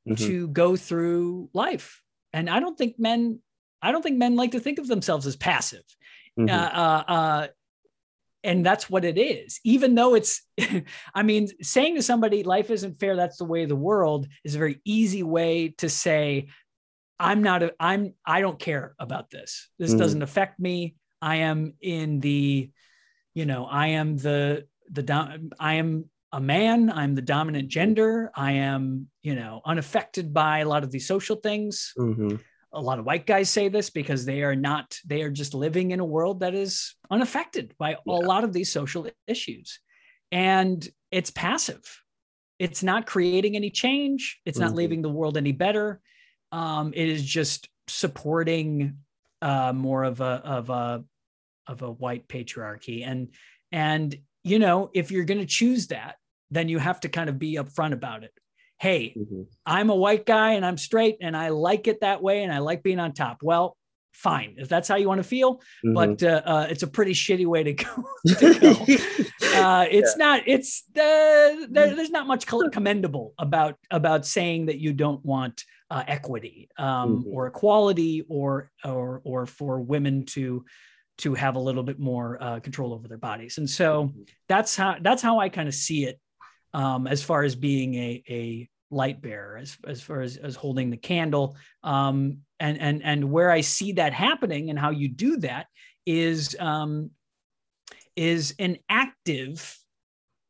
[0.08, 0.26] mm-hmm.
[0.26, 2.02] to go through life.
[2.34, 3.40] And I don't think men,
[3.82, 5.84] I don't think men like to think of themselves as passive.
[6.38, 6.50] Mm-hmm.
[6.50, 7.48] Uh, uh, uh,
[8.44, 9.62] and that's what it is.
[9.64, 10.42] Even though it's,
[11.16, 14.56] I mean, saying to somebody, life isn't fair, that's the way of the world, is
[14.56, 16.48] a very easy way to say,
[17.20, 19.70] I'm not, a, I'm, I don't care about this.
[19.80, 20.00] This mm-hmm.
[20.00, 20.96] doesn't affect me.
[21.22, 22.72] I am in the,
[23.34, 28.52] you know, I am the, the, I am a man i'm the dominant gender i
[28.52, 32.36] am you know unaffected by a lot of these social things mm-hmm.
[32.74, 35.92] a lot of white guys say this because they are not they are just living
[35.92, 37.98] in a world that is unaffected by yeah.
[38.08, 39.80] a lot of these social issues
[40.32, 42.02] and it's passive
[42.60, 44.68] it's not creating any change it's mm-hmm.
[44.68, 46.02] not leaving the world any better
[46.52, 48.98] um, it is just supporting
[49.42, 51.04] uh, more of a of a
[51.68, 53.30] of a white patriarchy and
[53.72, 56.16] and you know, if you're going to choose that,
[56.52, 58.32] then you have to kind of be upfront about it.
[58.80, 59.42] Hey, mm-hmm.
[59.66, 62.60] I'm a white guy and I'm straight and I like it that way and I
[62.60, 63.40] like being on top.
[63.42, 63.76] Well,
[64.18, 65.94] fine if that's how you want to feel mm-hmm.
[65.94, 68.70] but uh, uh, it's a pretty shitty way to go, to go.
[69.56, 70.26] uh, it's yeah.
[70.26, 75.64] not it's uh, there, there's not much commendable about about saying that you don't want
[75.92, 77.30] uh, equity um, mm-hmm.
[77.32, 80.66] or equality or or or for women to
[81.18, 83.58] to have a little bit more uh, control over their bodies.
[83.58, 84.22] And so mm-hmm.
[84.48, 86.20] that's how that's how I kind of see it
[86.74, 90.90] um, as far as being a, a light bearer, as, as far as, as holding
[90.90, 91.58] the candle.
[91.84, 95.68] Um, and, and, and where I see that happening and how you do that
[96.06, 97.12] is, um,
[98.16, 99.78] is an active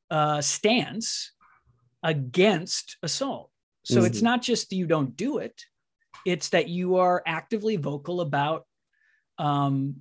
[0.09, 1.31] uh, stance
[2.03, 3.51] against assault.
[3.83, 4.05] So mm-hmm.
[4.05, 5.61] it's not just you don't do it,
[6.25, 8.65] it's that you are actively vocal about
[9.37, 9.97] um,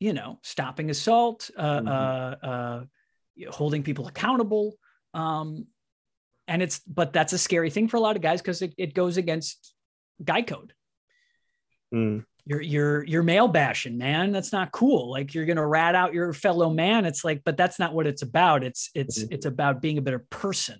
[0.00, 1.88] you know, stopping assault, uh, mm-hmm.
[1.88, 2.84] uh, uh,
[3.50, 4.76] holding people accountable.
[5.14, 5.66] Um,
[6.46, 8.94] and it's, but that's a scary thing for a lot of guys because it, it
[8.94, 9.74] goes against
[10.22, 10.72] guy code.
[11.94, 12.24] Mm.
[12.44, 14.32] You're, you're, you're male bashing, man.
[14.32, 15.10] That's not cool.
[15.10, 17.04] Like you're going to rat out your fellow man.
[17.04, 18.64] It's like, but that's not what it's about.
[18.64, 19.34] It's, it's, mm-hmm.
[19.34, 20.78] it's about being a better person.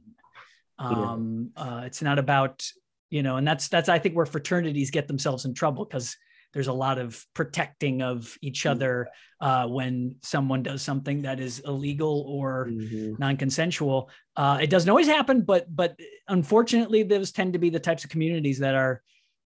[0.79, 1.63] Um, yeah.
[1.63, 2.67] uh, it's not about,
[3.11, 6.17] you know, and that's, that's, I think where fraternities get themselves in trouble because
[6.55, 8.71] there's a lot of protecting of each mm.
[8.71, 9.09] other
[9.41, 13.15] uh, when someone does something that is illegal or mm-hmm.
[13.19, 14.09] non-consensual.
[14.35, 15.95] Uh, it doesn't always happen, but but
[16.27, 19.03] unfortunately, those tend to be the types of communities that are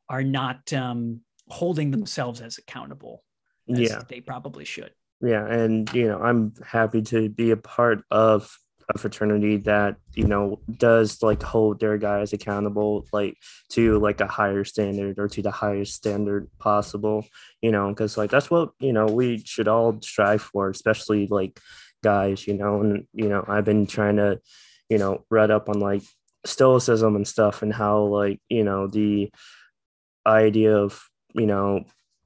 [0.09, 3.23] are not um, holding themselves as accountable.
[3.69, 4.91] As yeah, they probably should.
[5.21, 8.57] Yeah, and you know, I'm happy to be a part of
[8.93, 13.37] a fraternity that you know does like hold their guys accountable like
[13.69, 17.25] to like a higher standard or to the highest standard possible
[17.61, 21.59] you know because like that's what you know we should all strive for especially like
[22.03, 24.39] guys you know and you know i've been trying to
[24.89, 26.01] you know read up on like
[26.45, 29.31] stoicism and stuff and how like you know the
[30.25, 31.01] idea of
[31.33, 31.83] you know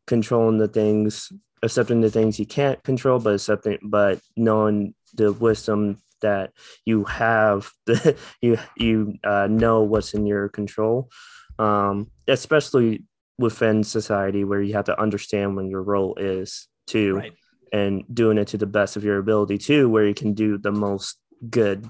[0.08, 1.32] controlling the things
[1.64, 6.52] accepting the things you can't control but accepting but knowing the wisdom that
[6.86, 11.10] you have the you you uh, know what's in your control
[11.58, 13.04] um, especially
[13.38, 17.34] within society where you have to understand when your role is too right.
[17.74, 20.72] and doing it to the best of your ability too where you can do the
[20.72, 21.18] most
[21.50, 21.90] good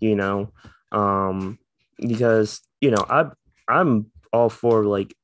[0.00, 0.50] you know
[0.92, 1.58] um
[1.98, 3.24] because you know i
[3.68, 5.14] i'm all for like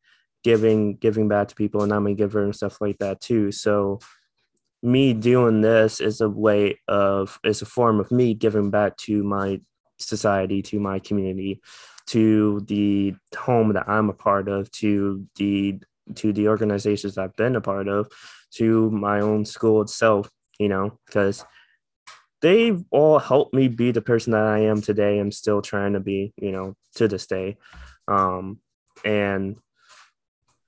[0.42, 3.52] giving giving back to people and i'm a giver and stuff like that too.
[3.52, 4.00] So
[4.82, 9.22] me doing this is a way of is a form of me giving back to
[9.22, 9.60] my
[9.98, 11.60] society to my community
[12.06, 15.78] to the home that i'm a part of to the
[16.16, 18.10] to the organizations i've been a part of
[18.50, 20.28] to my own school itself
[20.58, 21.44] you know because
[22.40, 26.00] they've all helped me be the person that i am today i'm still trying to
[26.00, 27.56] be you know to this day.
[28.08, 28.58] Um
[29.04, 29.56] and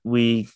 [0.05, 0.47] we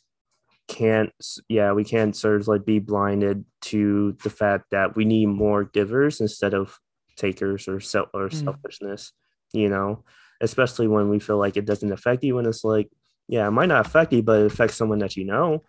[0.70, 1.12] can't
[1.50, 5.64] yeah we can't sort of like be blinded to the fact that we need more
[5.64, 6.78] givers instead of
[7.16, 8.44] takers or self or mm.
[8.44, 9.12] selfishness
[9.54, 10.04] you know,
[10.42, 12.38] especially when we feel like it doesn't affect you.
[12.38, 12.90] And it's like,
[13.28, 15.64] yeah, it might not affect you, but it affects someone that you know,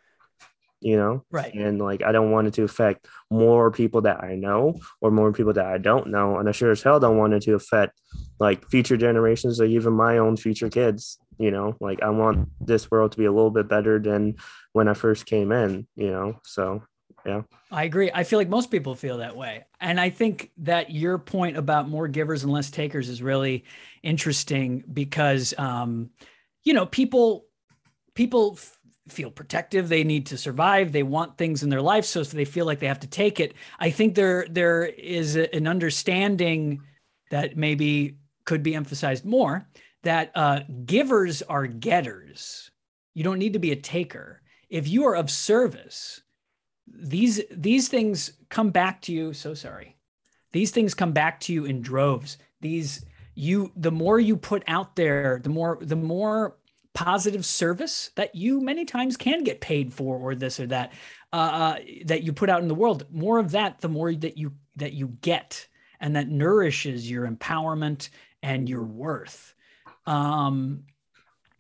[0.81, 1.24] you know?
[1.31, 1.53] Right.
[1.55, 5.33] And like, I don't want it to affect more people that I know or more
[5.33, 6.39] people that I don't know.
[6.39, 8.01] And I sure as hell don't want it to affect
[8.39, 11.76] like future generations or even my own future kids, you know?
[11.81, 14.37] Like, I want this world to be a little bit better than
[14.72, 16.41] when I first came in, you know?
[16.45, 16.83] So,
[17.26, 17.43] yeah.
[17.70, 18.11] I agree.
[18.14, 19.66] I feel like most people feel that way.
[19.78, 23.64] And I think that your point about more givers and less takers is really
[24.03, 26.11] interesting because, um,
[26.64, 27.45] you know, people,
[28.14, 28.59] people
[29.09, 29.88] feel protective.
[29.88, 30.92] They need to survive.
[30.92, 33.55] They want things in their life so they feel like they have to take it.
[33.78, 36.82] I think there there is an understanding
[37.30, 39.68] that maybe could be emphasized more
[40.03, 42.70] that uh, givers are getters.
[43.14, 44.42] You don't need to be a taker.
[44.68, 46.22] If you are of service
[46.92, 49.96] these these things come back to you so sorry.
[50.53, 52.38] These things come back to you in droves.
[52.61, 56.57] These you the more you put out there the more the more
[56.95, 60.93] positive service that you many times can get paid for or this or that
[61.32, 63.07] uh, uh, that you put out in the world.
[63.11, 65.66] More of that the more that you that you get
[66.01, 68.09] and that nourishes your empowerment
[68.43, 69.55] and your worth.
[70.07, 70.84] Um,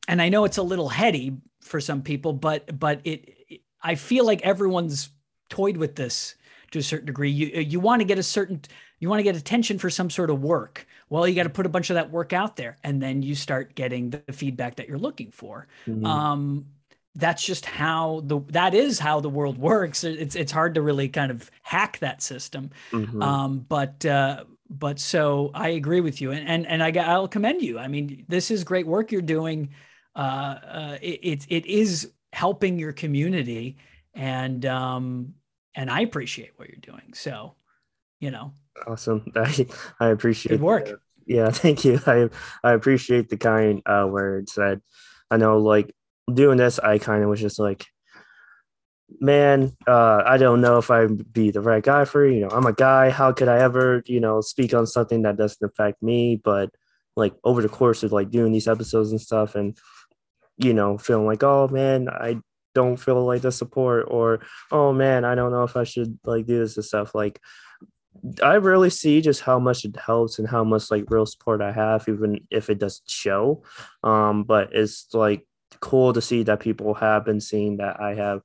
[0.08, 3.94] and i know it's a little heady for some people but but it, it i
[3.94, 5.10] feel like everyone's
[5.50, 6.34] toyed with this
[6.70, 7.30] to a certain degree.
[7.30, 8.62] You you want to get a certain
[9.00, 11.66] you want to get attention for some sort of work well you got to put
[11.66, 14.88] a bunch of that work out there and then you start getting the feedback that
[14.88, 15.66] you're looking for.
[15.86, 16.06] Mm-hmm.
[16.06, 16.66] um,
[17.16, 20.04] that's just how the that is how the world works.
[20.04, 22.70] It's it's hard to really kind of hack that system.
[22.92, 23.22] Mm-hmm.
[23.22, 27.60] um, but uh, but so i agree with you and and, and i i'll commend
[27.60, 27.78] you.
[27.78, 29.70] I mean this is great work you're doing.
[30.14, 33.76] Uh, uh, it, it, it is helping your community
[34.14, 35.34] and um
[35.74, 37.12] and i appreciate what you're doing.
[37.14, 37.56] So
[38.20, 38.52] you know
[38.86, 39.30] Awesome.
[39.36, 39.66] I,
[39.98, 40.86] I appreciate good work.
[40.86, 42.00] The, yeah, thank you.
[42.06, 42.28] I
[42.62, 44.54] I appreciate the kind uh, words.
[44.54, 44.80] that
[45.30, 45.94] I know, like
[46.32, 47.86] doing this, I kind of was just like,
[49.20, 52.40] man, uh, I don't know if I'd be the right guy for you.
[52.40, 53.10] know, I'm a guy.
[53.10, 56.36] How could I ever, you know, speak on something that doesn't affect me?
[56.36, 56.70] But
[57.16, 59.76] like over the course of like doing these episodes and stuff, and
[60.58, 62.40] you know, feeling like, oh man, I
[62.74, 66.46] don't feel like the support, or oh man, I don't know if I should like
[66.46, 67.14] do this and stuff.
[67.14, 67.40] Like
[68.42, 71.72] I really see just how much it helps and how much like real support I
[71.72, 73.62] have, even if it doesn't show.
[74.02, 75.46] Um, but it's like
[75.80, 78.42] cool to see that people have been seeing that I have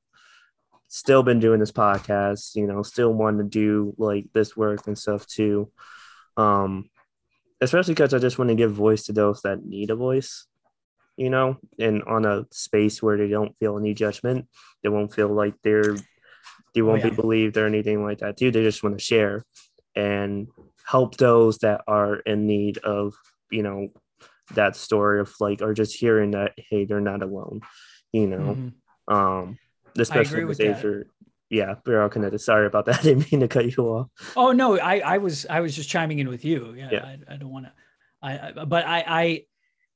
[0.88, 4.98] still been doing this podcast, you know, still want to do like this work and
[4.98, 5.72] stuff too.
[6.38, 6.90] Um,
[7.60, 10.46] especially because I just want to give voice to those that need a voice,
[11.18, 14.48] you know, and on a space where they don't feel any judgment,
[14.84, 15.96] they won't feel like they're
[16.76, 17.10] they won't oh, yeah.
[17.10, 18.52] be believed or anything like that too.
[18.52, 19.44] They just want to share
[19.96, 20.48] and
[20.86, 23.16] help those that are in need of,
[23.50, 23.88] you know,
[24.54, 27.62] that story of like, or just hearing that, hey, they're not alone,
[28.12, 28.38] you know.
[28.38, 29.14] Mm-hmm.
[29.14, 29.58] Um,
[29.98, 31.04] especially with Asia.
[31.50, 32.40] Yeah, we're all connected.
[32.40, 33.00] Sorry about that.
[33.00, 34.10] I didn't mean to cut you off.
[34.36, 36.74] Oh no, I, I was I was just chiming in with you.
[36.76, 37.06] Yeah, yeah.
[37.06, 37.72] I, I don't want to.
[38.22, 39.46] I, I but I I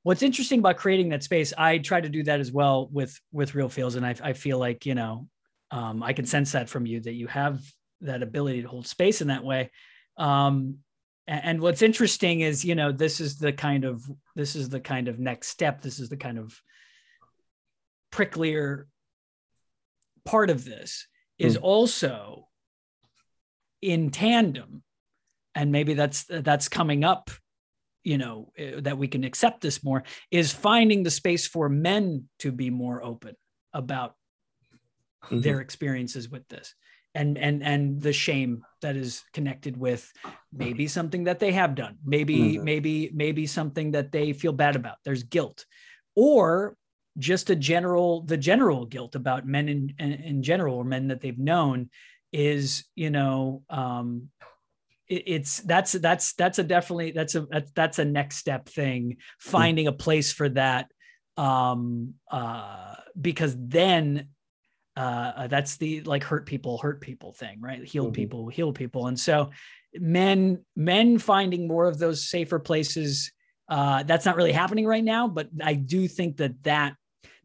[0.04, 3.54] what's interesting about creating that space i try to do that as well with with
[3.56, 5.28] real feels and i, I feel like you know
[5.72, 7.62] um, I can sense that from you that you have
[8.02, 9.72] that ability to hold space in that way.
[10.18, 10.78] Um,
[11.28, 14.04] and, and what's interesting is, you know, this is the kind of
[14.36, 15.82] this is the kind of next step.
[15.82, 16.60] This is the kind of
[18.12, 18.86] pricklier
[20.26, 21.08] part of this
[21.38, 21.62] is mm.
[21.62, 22.48] also
[23.82, 24.84] in tandem
[25.56, 27.32] and maybe that's that's coming up
[28.04, 32.26] you know eh, that we can accept this more is finding the space for men
[32.40, 33.36] to be more open
[33.74, 34.16] about
[35.26, 35.42] mm-hmm.
[35.42, 36.76] their experiences with this
[37.16, 40.12] and and and the shame that is connected with
[40.54, 42.64] maybe something that they have done maybe mm-hmm.
[42.64, 45.66] maybe maybe something that they feel bad about there's guilt
[46.16, 46.76] or
[47.18, 51.22] just a general the general guilt about men in in, in general or men that
[51.22, 51.90] they've known
[52.32, 54.30] is you know um
[55.08, 59.12] it, it's that's that's that's a definitely that's a that's, that's a next step thing
[59.12, 59.50] mm-hmm.
[59.50, 60.88] finding a place for that
[61.38, 64.30] um uh because then
[65.00, 68.12] uh, uh, that's the like hurt people hurt people thing right heal mm-hmm.
[68.12, 69.50] people heal people and so
[69.96, 73.32] men men finding more of those safer places
[73.70, 76.96] uh, that's not really happening right now but i do think that that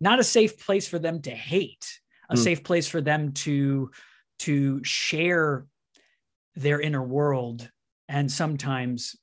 [0.01, 2.39] not a safe place for them to hate a mm.
[2.39, 3.89] safe place for them to
[4.41, 5.65] to share
[6.57, 7.71] their inner world
[8.09, 9.15] and sometimes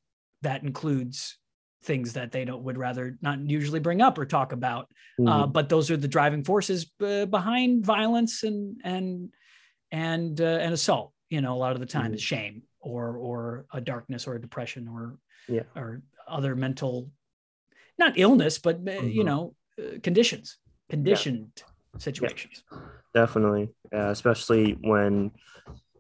[0.41, 1.37] that includes
[1.83, 4.87] things that they don't would rather not usually bring up or talk about.
[5.19, 5.27] Uh, mm-hmm.
[5.27, 9.29] Uh, but those are the driving forces b- behind violence and and
[9.91, 11.13] and uh, and assault.
[11.29, 12.15] you know a lot of the time mm-hmm.
[12.15, 15.17] is shame or or a darkness or a depression or
[15.47, 17.09] yeah or other mental
[17.97, 19.07] not illness but uh, mm-hmm.
[19.07, 20.57] you know uh, conditions
[20.89, 21.99] conditioned yeah.
[21.99, 22.77] situations yeah,
[23.13, 25.31] definitely uh, especially when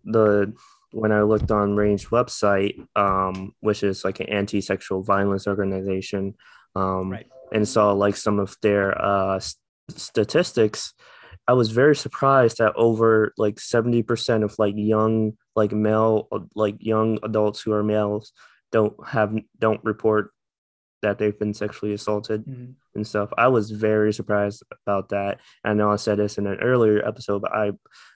[0.05, 0.53] the
[0.91, 6.35] when i looked on RAINN's website um, which is like an anti-sexual violence organization
[6.75, 7.27] um, right.
[7.51, 9.57] and saw like some of their uh, st-
[9.97, 10.93] statistics
[11.47, 17.19] I was very surprised that over like 70% of like young, like male, like young
[17.23, 18.31] adults who are males
[18.71, 20.31] don't have, don't report
[21.01, 22.71] that they've been sexually assaulted mm-hmm.
[22.95, 23.33] and stuff.
[23.37, 25.39] I was very surprised about that.
[25.63, 27.71] And I know I said this in an earlier episode, but I,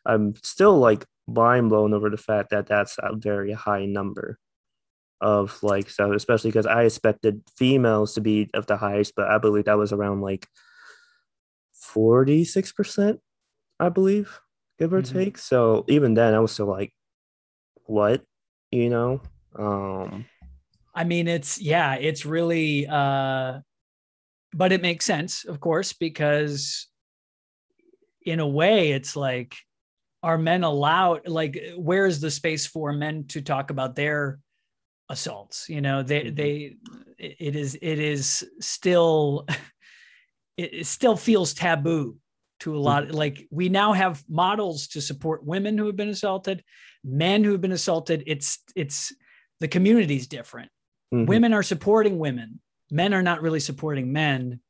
[0.06, 4.38] I'm still like mind blown over the fact that that's a very high number
[5.22, 9.38] of like so especially because i expected females to be of the highest but i
[9.38, 10.46] believe that was around like
[11.94, 13.20] 46%,
[13.80, 14.40] I believe,
[14.80, 15.18] give or mm-hmm.
[15.18, 15.38] take.
[15.38, 16.94] So even then, I was still like,
[17.86, 18.24] what?
[18.72, 19.22] You know?
[19.58, 20.26] Um,
[20.94, 23.60] I mean, it's, yeah, it's really, uh,
[24.54, 26.88] but it makes sense, of course, because
[28.26, 29.56] in a way, it's like,
[30.26, 34.40] are men allowed, like, where's the space for men to talk about their
[35.08, 35.70] assaults?
[35.70, 36.36] You know, they, mm-hmm.
[36.36, 36.76] they,
[37.20, 39.46] it is, it is still,
[40.58, 42.18] it, still feels taboo
[42.62, 43.16] to a lot mm-hmm.
[43.16, 46.64] like we now have models to support women who have been assaulted
[47.04, 49.14] men who have been assaulted it's it's
[49.60, 50.72] the community's different
[51.14, 51.26] mm-hmm.
[51.26, 54.62] women are supporting women men are not really supporting men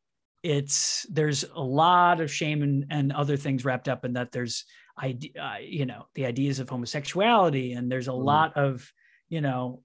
[0.41, 4.65] it's there's a lot of shame and, and other things wrapped up in that there's
[5.01, 8.23] idea uh, you know the ideas of homosexuality and there's a mm-hmm.
[8.23, 8.89] lot of
[9.29, 9.81] you know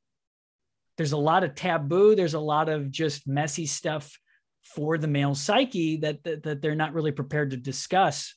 [0.96, 4.16] there's a lot of taboo there's a lot of just messy stuff
[4.62, 8.34] for the male psyche that, that, that they're not really prepared to discuss.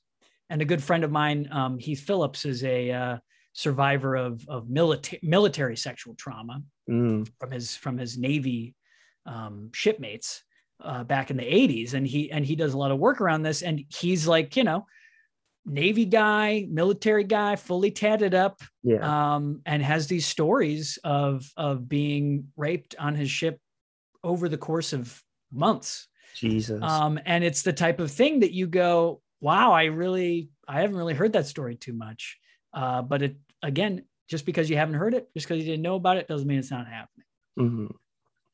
[0.49, 3.17] And a good friend of mine, um, Heath Phillips, is a uh,
[3.53, 7.27] survivor of of military military sexual trauma mm.
[7.39, 8.75] from his from his Navy
[9.25, 10.43] um, shipmates
[10.83, 13.43] uh, back in the 80s, and he and he does a lot of work around
[13.43, 13.61] this.
[13.61, 14.85] And he's like, you know,
[15.65, 19.35] Navy guy, military guy, fully tatted up, yeah.
[19.35, 23.59] um, and has these stories of of being raped on his ship
[24.23, 26.81] over the course of months Jesus.
[26.81, 30.97] Um, and it's the type of thing that you go, wow, I really, I haven't
[30.97, 32.37] really heard that story too much.
[32.73, 35.95] Uh, but it, again, just because you haven't heard it, just because you didn't know
[35.95, 37.25] about it, doesn't mean it's not happening.
[37.59, 37.87] Mm-hmm.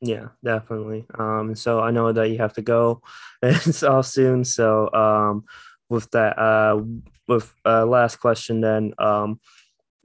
[0.01, 1.05] Yeah, definitely.
[1.17, 3.01] Um, so I know that you have to go
[3.41, 4.43] it's all soon.
[4.45, 5.43] So um,
[5.89, 6.81] with that, uh,
[7.27, 9.39] with uh, last question, then, um,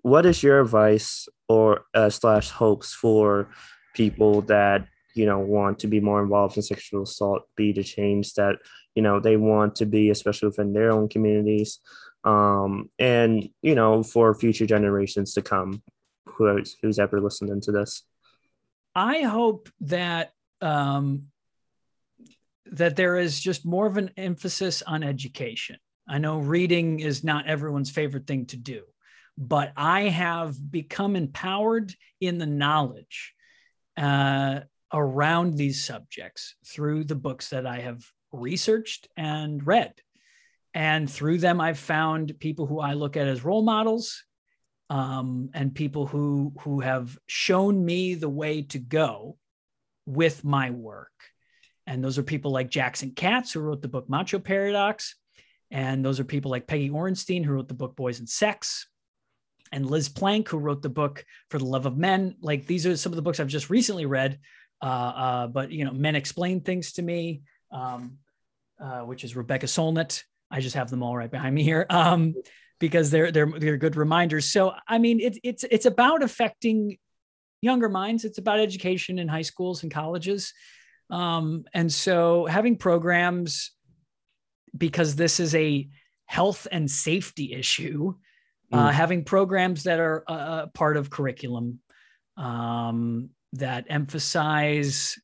[0.03, 3.49] what is your advice or uh, slash hopes for
[3.95, 8.35] people that you know want to be more involved in sexual assault be the change
[8.35, 8.57] that
[8.97, 11.79] you know they want to be especially within their own communities
[12.25, 15.81] um, and you know for future generations to come
[16.37, 18.03] who's who's ever listening to this?
[18.95, 21.29] I hope that um,
[22.77, 25.77] that there is just more of an emphasis on education
[26.09, 28.83] i know reading is not everyone's favorite thing to do
[29.37, 33.35] but i have become empowered in the knowledge
[33.97, 34.61] uh,
[34.95, 39.93] around these subjects through the books that I have researched and read.
[40.73, 44.25] And through them, I've found people who I look at as role models
[44.91, 49.37] um, and people who, who have shown me the way to go
[50.07, 51.13] with my work.
[51.87, 55.17] And those are people like Jackson Katz, who wrote the book Macho Paradox.
[55.71, 58.89] And those are people like Peggy Orenstein, who wrote the book Boys and Sex.
[59.73, 62.37] And Liz Plank, who wrote the book For the Love of Men.
[62.41, 64.39] Like these are some of the books I've just recently read
[64.85, 68.19] uh, uh, but you know, men explain things to me, um,
[68.79, 70.23] uh, which is Rebecca Solnit.
[70.51, 72.35] I just have them all right behind me here um,
[72.79, 74.45] because they're they're they're good reminders.
[74.45, 76.99] So I mean, it's it's it's about affecting
[77.63, 78.27] younger minds.
[78.27, 80.53] It's about education in high schools and colleges,
[81.11, 83.73] um, and so having programs
[84.77, 85.89] because this is a
[86.27, 88.15] health and safety issue.
[88.73, 88.93] Uh, mm.
[88.93, 91.79] having programs that are a part of curriculum
[92.37, 95.17] um, that emphasize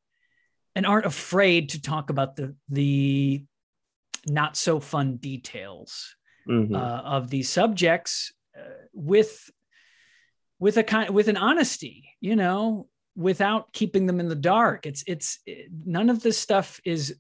[0.77, 3.45] and aren't afraid to talk about the the
[4.27, 6.15] not so fun details
[6.49, 6.75] mm-hmm.
[6.75, 8.63] uh, of these subjects uh,
[8.93, 9.51] with
[10.59, 12.87] with a kind with an honesty you know
[13.21, 17.17] without keeping them in the dark it's it's it, none of this stuff is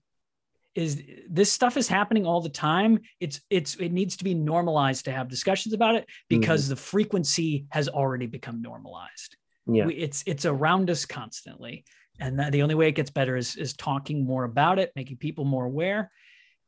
[0.75, 5.05] is this stuff is happening all the time it's it's it needs to be normalized
[5.05, 6.71] to have discussions about it because mm-hmm.
[6.71, 9.37] the frequency has already become normalized
[9.67, 9.87] yeah.
[9.87, 11.85] We, it's it's around us constantly,
[12.19, 15.19] and that, the only way it gets better is is talking more about it, making
[15.19, 16.11] people more aware,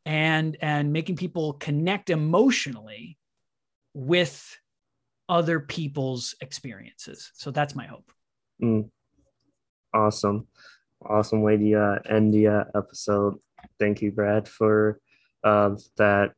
[0.04, 3.18] and and making people connect emotionally
[3.94, 4.56] with
[5.28, 7.30] other people's experiences.
[7.34, 8.10] So that's my hope.
[8.62, 8.90] Mm.
[9.94, 10.46] Awesome.
[11.04, 13.38] Awesome way to uh, end the uh, episode.
[13.78, 15.00] Thank you, Brad, for
[15.44, 16.34] uh, that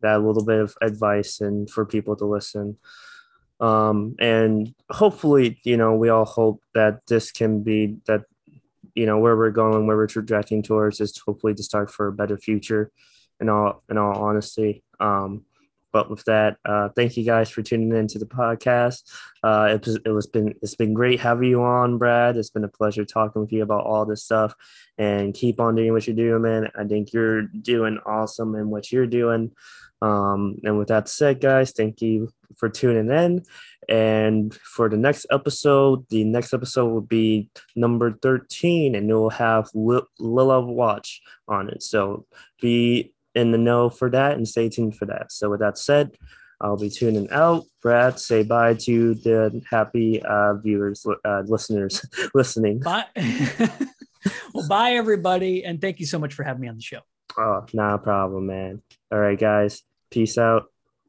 [0.00, 2.78] that little bit of advice and for people to listen.
[3.60, 8.22] Um, and hopefully, you know, we all hope that this can be that,
[8.94, 12.12] you know, where we're going, where we're trajecting towards is hopefully to start for a
[12.12, 12.90] better future.
[13.40, 15.44] In all, in all honesty, um,
[15.92, 19.02] but with that, uh, thank you guys for tuning into the podcast.
[19.42, 22.36] Uh, it, was, it was been it's been great having you on, Brad.
[22.36, 24.54] It's been a pleasure talking with you about all this stuff.
[24.98, 26.68] And keep on doing what you're doing, man.
[26.78, 29.52] I think you're doing awesome in what you're doing.
[30.02, 33.44] Um, and with that said, guys, thank you for tuning in.
[33.88, 39.30] And for the next episode, the next episode will be number 13, and it will
[39.30, 41.82] have Lila Watch on it.
[41.82, 42.26] So
[42.60, 45.32] be in the know for that and stay tuned for that.
[45.32, 46.16] So with that said,
[46.60, 47.64] I'll be tuning out.
[47.80, 52.04] Brad, say bye to the happy uh, viewers, uh, listeners
[52.34, 52.80] listening.
[52.80, 53.06] Bye.
[54.52, 57.00] well, bye everybody, and thank you so much for having me on the show.
[57.38, 58.82] Oh, not a problem, man.
[59.10, 59.82] All right, guys.
[60.10, 60.69] Peace out.